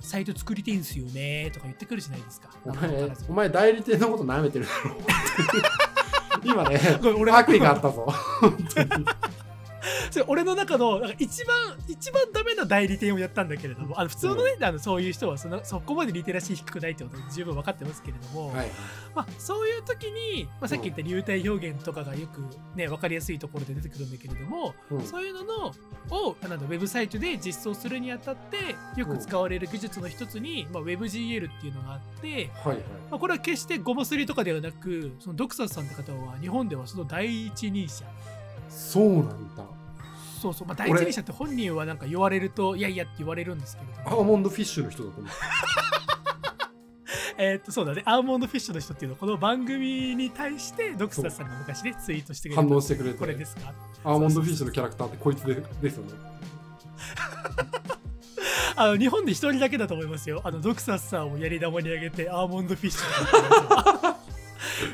[0.00, 2.50] サイト作りてんすよねとか言ってくるじゃないですか。
[2.64, 4.96] お名前お前代理店のこと舐めてるだろ。
[6.44, 6.78] 今ね、
[7.18, 8.06] 俺悪意があったぞ。
[10.10, 11.56] それ俺の中のなんか一番
[11.88, 18.70] 一番ダメな代理店をやったんだけれどもあの普通のね、あのそういう人はそのそこまでリテラシー低くないってことは十分分かってますけれども、はい。
[19.14, 22.40] まあ、そういう時に、まあ、さっき言った流体表現とかがよく
[22.74, 25.74] ね分かりやすいところで出てくるんだけれども、うんそういうのの
[26.10, 32.78] をなんだウェブサイトで実装するにあたってよく使われる技術の一つに、まあ、WebGL っていうのがあって、はいはい。
[33.10, 38.04] まあ、これは決してゴマすりとかではなくそのドクサスさんって方は日本ではその第一人者
[38.68, 39.64] そうなんだ。
[40.44, 45.30] そうそう、まあ、第一人者って本人はなんか言われるといやいやって言われるんですけれどもアーモンドフィッシュの人だと思う。
[47.38, 53.18] えーっとそうだねアーモンドフィッシュの人っていうのはこの番組に対してドクサスさんが昔ねツイートしてくれた反応してくれて。
[53.18, 53.72] これですか？
[54.04, 56.12] アーモンドフィッシュのキャラクターってこいつでですよね。
[58.76, 60.40] あの日本で一人だけだと思いますよ。
[60.44, 64.14] あのドクサスさんをやり玉にあげてアーモンドフィッシュ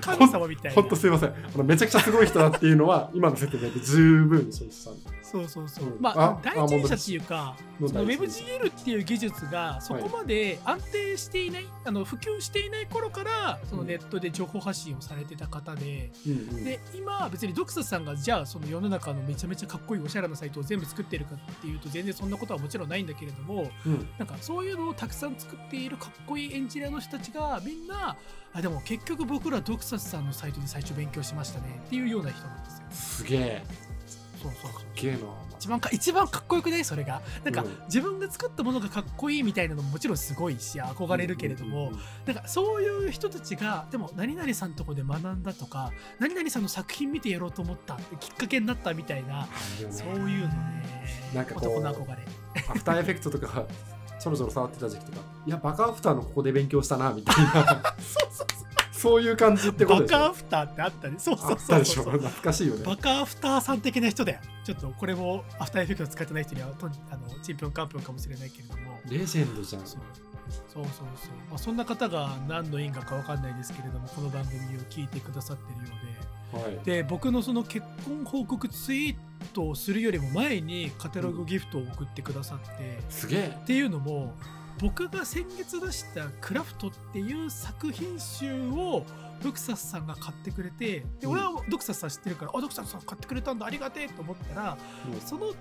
[0.01, 0.89] 神様みたいなほん。
[0.89, 1.31] とすいません。
[1.31, 5.11] あのめちゃくちゃすごい人だっていうのは、今の説明で十分承知したんで。
[5.31, 5.85] そうそうそう。
[5.85, 28.17] うんまああ第一人者っていうか、のその WebGL っていう技術がそこまで安定していない、あの普及していない頃からそのネットで情報発信をされてた方で、うんうんで今別にドクサスさんがじゃあその世の中のめちゃめちゃかっこいいおしゃれなサイトを全部作ってるかっていうと全然そんなことはもちろんないんだけれども、うんなんかそういうのをたくさん作っているかっこいいエンジニアの人たちがみんな
[28.53, 32.85] あでも結局僕らドクサスさんのサイトで最初勉強しましたねっていうような人なんですよ。
[32.91, 33.65] すげえ。
[34.43, 35.19] そうそうそうすげえな。
[35.59, 36.85] 一番か一番かっこよくない？
[36.85, 37.21] それが。
[37.45, 37.79] なんか、うん。
[37.87, 49.49] 自分が作ったものがかっこいいみたいなのももちろんすごいし憧れるけれども、うんうんうんなんかそういう人たちがでも何々さんのとこで学んだとか何々さんの作品見てやろうと思ったってきっかけになったみたいな
[49.91, 50.85] そういうのね
[51.35, 52.17] なんか男の憧れ。
[52.69, 53.67] アフターエフェクトとか
[54.21, 57.83] ちょろちょろ触ってた時期とかいやバカアフターのここで勉強したなみたいな。
[57.99, 58.70] そう
[59.23, 60.19] いう感じってことバでしょ。
[60.19, 61.79] カアフターってあったねそうそうそうそう。
[61.79, 62.03] でしょ。
[62.05, 62.85] 懐かしいよね。
[62.85, 64.41] バカアフターさん的な人だよ。
[64.65, 69.01] ちょっとこれもアフターエフェクト使ってない人にはとあのちんぷんかんぷんかもしれないけれども。
[69.09, 69.87] レジェンドじゃん。
[69.87, 70.01] そう。
[70.69, 75.95] そうそうそう、まあ、そんな方が何の因果か分かんないですけれどもこの番組を聞いてくださってるよ
[76.53, 76.69] うで。
[76.75, 76.85] はい。
[76.85, 79.17] で僕のその結婚報告ツイー
[79.53, 83.59] トをするよりも前にカタログギフトを送ってくださって、すげえ。
[83.63, 84.35] っていうのも
[84.81, 89.05] 僕が先月出した「クラフト」っていう作品集を
[89.43, 94.79] ドクサスさんが買ってくれてでうん俺はドクサスさん知ってるから「あドクサスさん買ってくれたんだありがてえ」と思ったら
[95.25, 95.53] その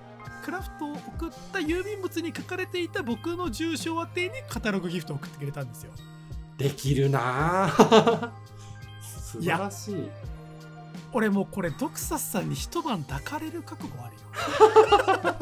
[0.43, 5.91] クラフトを送った郵便物に書かれていた僕の住所宛てにカタログギフトを送ってくれたんですよ。
[6.57, 8.31] できるなぁ
[9.01, 10.09] 素晴らしい。
[11.13, 14.19] 俺もうこれドクサスさんに一晩抱かれる覚悟あるよ。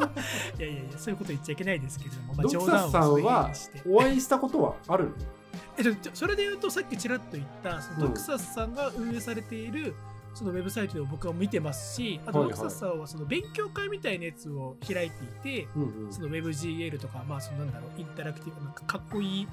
[0.58, 3.52] いやいやいやそういうこと言っちゃいけないですけれども、まあ、ドク冗サスさん談をそういうふうは。
[3.86, 5.10] お会いしたことはあるの？
[5.78, 5.82] え
[6.14, 9.94] それで言うとさっきちらっと言ったそのうんドクサスさんが運営されている
[10.34, 15.28] そのウェブサイトで僕は見てますしあとはいはいドクサスさんはその勉強会みたいなやつを開いてい
[15.64, 19.48] て、うんうんその WebGL とかまあそのなんだろうインタラクティブなんかかっこいい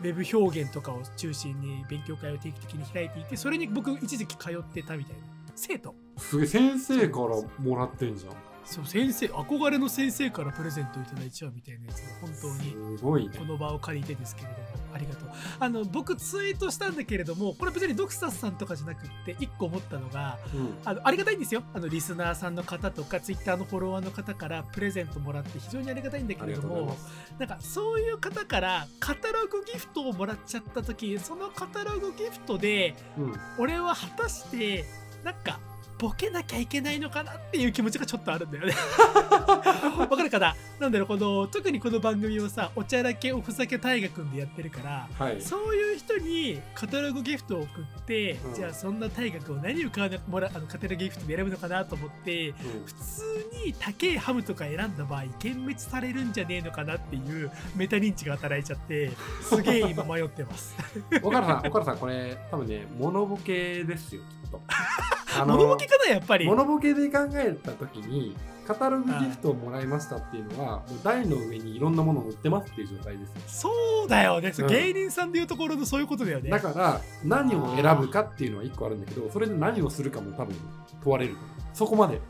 [0.00, 5.22] ウェブ表現とかを中心に勉強会を定期的に開いていてそれに僕一時期通ってたみたいな
[5.54, 8.34] 生徒すげえ、先生からもらってんじゃん。
[8.62, 13.44] そう先生憧れの先生からプレゼントいただいちゃうみたいなやつが本当にすごいねこ。
[13.44, 26.96] の場を借りてですけれどもありがとうあの僕ツイートしたんだけれどもこれ別にドクサスさんとかじゃなくって一個思ったのがうんあのありがたいんですよあのリスナーさんの方とかツイッターのフォロワーの方からプレゼントもらって非常にありがたいんだけれども。
[27.40, 33.34] なんかそういう方からカタログギフトをもらっちゃった時そのカタログギフトでうん。
[33.58, 34.84] 俺は果たして
[35.24, 35.58] なんか
[35.98, 38.72] ボケなきゃいけないのかなっていう気持ちがちょっとあるんだよね。
[40.00, 40.56] わかるかな？
[40.78, 45.42] なんだろうこの特にこの番組をさおちゃらけおふざけ大河君でやってるからはい。
[45.42, 52.54] そういう人にカタログギフトを送って、うんじゃあそんな大河君を何を買もらあのカタログギフトで選ぶのかなと思ってうん
[52.86, 53.22] 普通
[53.66, 59.10] に高いハムとか選んだ場合幻滅されるんじゃねえのかなっていうメタ認知が働いちゃって
[59.42, 60.74] すげえ今迷ってます。
[61.22, 64.39] 岡田さん、岡田さん、これ、多分ね、モノボケですよ、きっと。
[65.38, 66.46] あモノボケかなやっぱり。
[66.46, 68.36] モノボケで考えたときに、
[68.66, 73.34] カタログギフトをもらいましたっていうのは、もう台の上にいろんなものを売ってますっていう状態ですよ。
[73.46, 73.70] そ
[74.06, 76.50] うだよね、そううん芸人さんでいうところのそういうことだよね。
[76.50, 80.56] だから、何を選ぶかっていうのは一個あるんだけど、それで何をするかも多分
[81.02, 81.36] 問われる。
[81.72, 82.20] そこまで。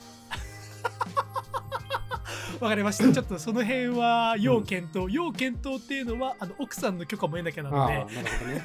[2.60, 3.10] わかりました。
[3.10, 8.04] ちょっとその辺は要検討、要検討っていうのはあの奥さんの許可も得なきゃなのでなる。
[8.04, 8.64] ほどね。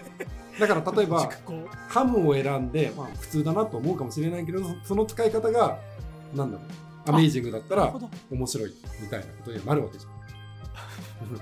[0.59, 1.29] だから例えば、
[1.87, 5.79] ハムを選んで、まあ普通だなと思うかもしれないけど、そその使い方が、
[6.33, 6.63] なんだろ
[7.07, 7.93] う、アメイジングだったら
[8.29, 10.15] 面白いみたいなことになるわけじゃん。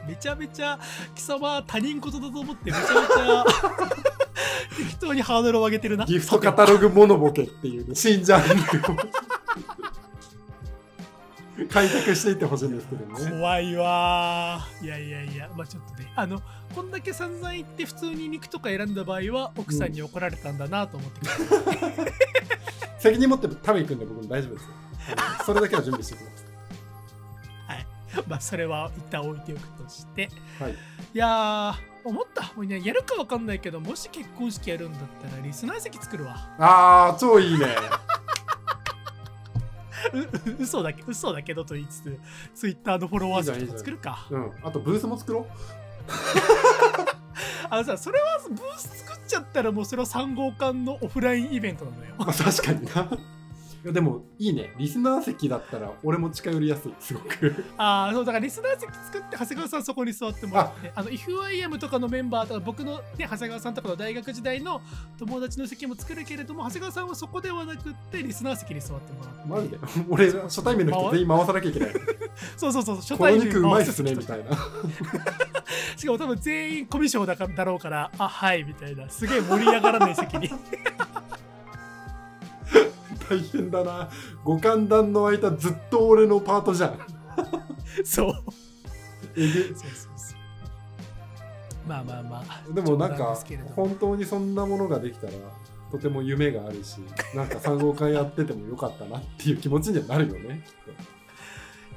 [0.08, 0.80] めちゃめちゃ
[1.16, 3.46] 貴様他人事だと思ってめちゃめちゃ
[4.78, 6.06] 適当にハードルを上げてるな。
[6.06, 8.96] ギフトカタログモノボケっていうね、新ジャンルを
[11.70, 13.32] 開拓していってほしいんですけどね。
[13.32, 16.42] 怖いわーいやいやいやまあちょっとねあの
[16.74, 21.32] こんだけ散々言って普通に肉とか選んだ場合は奥さんに怒られたんだなと思ってくだ
[22.98, 24.70] 責任持って食べ行くんで僕も大丈夫です
[25.46, 26.44] それだけは準備しておきます。
[28.28, 30.30] まあそれは一旦置いておくとして
[30.60, 30.72] はい。
[30.72, 30.76] い
[31.14, 37.76] やー思ったもうねやるかわかんないけどもし結婚式やるんだったらリスナー席作るわあー、超いいね。
[40.14, 42.20] うう嘘だけ嘘だけどと言いつつ
[42.56, 44.52] ツイッターのフォロワー席とか作るかうん。
[44.64, 45.48] あとブースも作ろ
[47.70, 53.10] あのさそれはブース作っちゃったらもうそれは3号館のオフラインイベントなのよ確かにな。
[53.84, 54.74] いやでもいいね。
[54.78, 56.94] リスナー席だったら俺も近寄りやすい。
[57.02, 57.66] すごく。
[57.78, 64.82] ああそうだからリスナー席作って長谷川さんそこに座ってもらってあの IFIM とかのメンバーとか僕の、ね、長谷川さんとかの大学時代の
[65.20, 69.78] 友達の席も作るけれども長谷川さんはそこではなくってリスナー席に座ってもらってマジで？
[70.10, 71.94] 俺、初対面の人全員回さなきゃいけない。
[72.56, 74.52] そうそうそう初この対面肉うまいっすね、みたいな。
[75.98, 80.50] しかも多分全員コミュ障だかだろうからあはいみたいなすげえ盛り上がらない席に
[83.30, 84.10] 大変だな。
[84.44, 87.00] 五感談の間ずっと俺のパートじゃん。
[88.04, 88.34] そう。
[88.34, 88.42] そう
[89.36, 91.88] そうそう。
[91.88, 92.74] まあまあまあ。
[92.74, 93.38] でもなんか
[93.76, 95.34] 本当にそんなものができたら
[95.92, 96.98] とても夢があるし
[97.36, 100.74] なんか3号会やっててもよかったなっていう気持ちにはなるよねきっ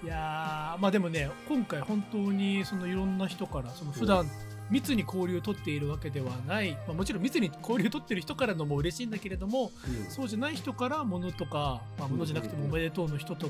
[0.05, 4.29] いやーまあでもね今回本当にそのいろんな人からその普段
[4.71, 9.71] 密に交流を取っているわけではない、まあ、もちろん密に交流を取っている人からのも嬉しいんだけれども
[10.07, 13.49] と、そうじゃない人から物とか、まあ、物じゃなくてもうんおめでとうの人と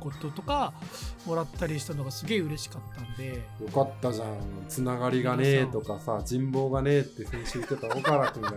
[0.00, 0.74] こととか
[1.26, 3.42] もらったりしたのがすげえ嬉しかったんで。
[3.60, 4.28] よかったじゃん。
[4.68, 8.56] つながりがねえとかさ人望がねえって先週言ってた岡原君がよ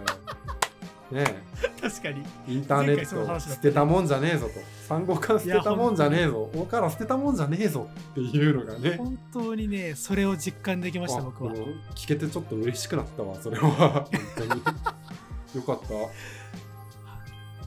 [1.11, 1.23] ね
[1.81, 2.23] 確かに。
[2.47, 4.53] インターネット捨てたもんじゃねえぞと。
[4.87, 5.75] 産後から捨てた。
[5.75, 7.87] もんじゃねえぞおから捨てたもんじゃねえぞ。
[8.11, 11.53] っていうのがね本当にねそれを実感できましたあ僕は。
[11.95, 13.67] 聞けてちょっと嬉しくなったわそれは。
[13.67, 14.05] 本
[14.37, 14.61] 当に。
[15.55, 15.87] よかった。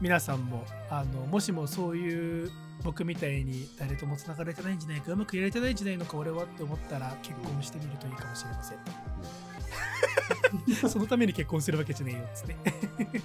[0.01, 2.51] 皆さんもあのもしもそういう
[2.83, 8.79] 僕みたいに誰とも繋がれてないんじゃないかうまくやれてないんじゃないのか俺はって思ったら結婚してみるといいかもしれません
[10.89, 13.21] そのために結婚するわけじゃねえよっつって。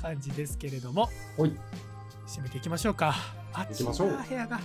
[0.00, 1.08] 感じですけれども。
[1.36, 1.56] ほい。
[2.26, 3.14] 締めていきましょうか。
[3.52, 4.08] あ行きましょう。
[4.24, 4.60] 違部屋が。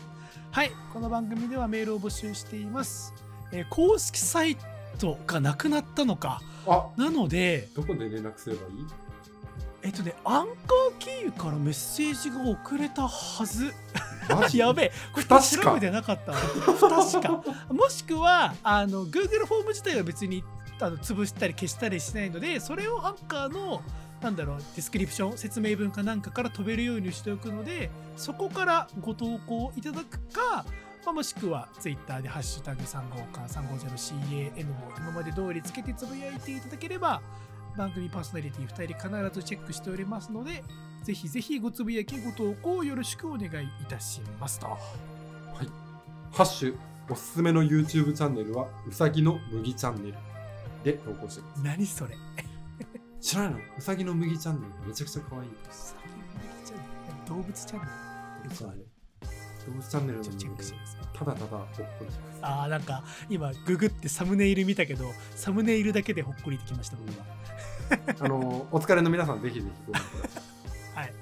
[0.51, 0.71] はい。
[0.93, 3.13] この番組ではメールを募集しています、
[3.51, 4.57] えー公式サイ
[4.99, 6.41] トがなくなったのか。
[6.65, 6.87] あ。
[6.97, 8.85] なのでどこで連絡すればいい？
[9.83, 10.55] えっとねアンカー
[10.99, 13.73] 経由からメッセージが送れたはず。
[14.53, 14.91] やべえ。
[15.13, 15.63] これ不確か。
[15.63, 17.43] 調べてなかった確か。
[17.71, 20.43] もしくはあの Google フォーム自体は別に
[20.79, 23.81] あの潰したり消したりしないのでそれをアンカーの
[24.21, 30.65] なんだろう description 説明文かなんかから飛べるようにしておくのでそこからご投稿いただくか、
[31.05, 37.21] まあ、もしくは Twitter で「ハッシュタグ 350CAN」を今まで通りつけてつぶやいていただければ
[37.77, 40.63] 番組パーソナリティ2人必ずチェックしておりますので
[41.03, 44.67] ぜひぜひごつぶやきご投稿よろしくお願いいたしますと。
[44.67, 44.77] はい
[46.31, 46.77] ハッシュ
[47.09, 50.26] おすすめの YouTube チャンネルはうさぎの麦チャンネル
[50.83, 52.15] で投稿してください何それ。
[53.19, 53.59] 知らないの？
[53.77, 54.87] うさぎの麦チャンネル。
[54.87, 55.49] めちゃくちゃ可愛い
[57.27, 57.85] 動物チャンネ
[58.49, 58.55] ル？
[58.55, 58.87] チャンネル？
[59.67, 61.17] 動物チャンネルのチェックしてください。
[61.17, 62.39] ただただほっこりします。
[62.41, 67.25] あーなんか今ググってサムネイル見たけどサムネイルだけでほっこりできました僕は。
[68.19, 70.43] あのお疲れの皆さんぜひぜひご覧ください。
[70.95, 71.13] はい、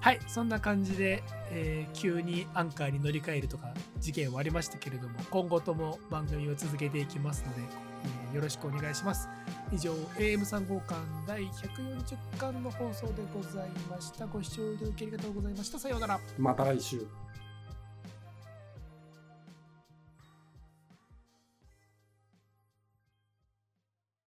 [0.00, 7.62] はい、そんな感じで、えー急にアンカーに乗り換えるとか事件はありましたけれども今後とも番組を続けていきますので、
[8.32, 9.28] よろしくお願いします。
[9.72, 10.96] 以上 AM3 号館
[11.26, 14.26] 第140巻の放送でございました。
[14.26, 15.78] ご視聴いただきありがとうございました。
[15.78, 16.20] さようなら。
[16.38, 17.06] また来週。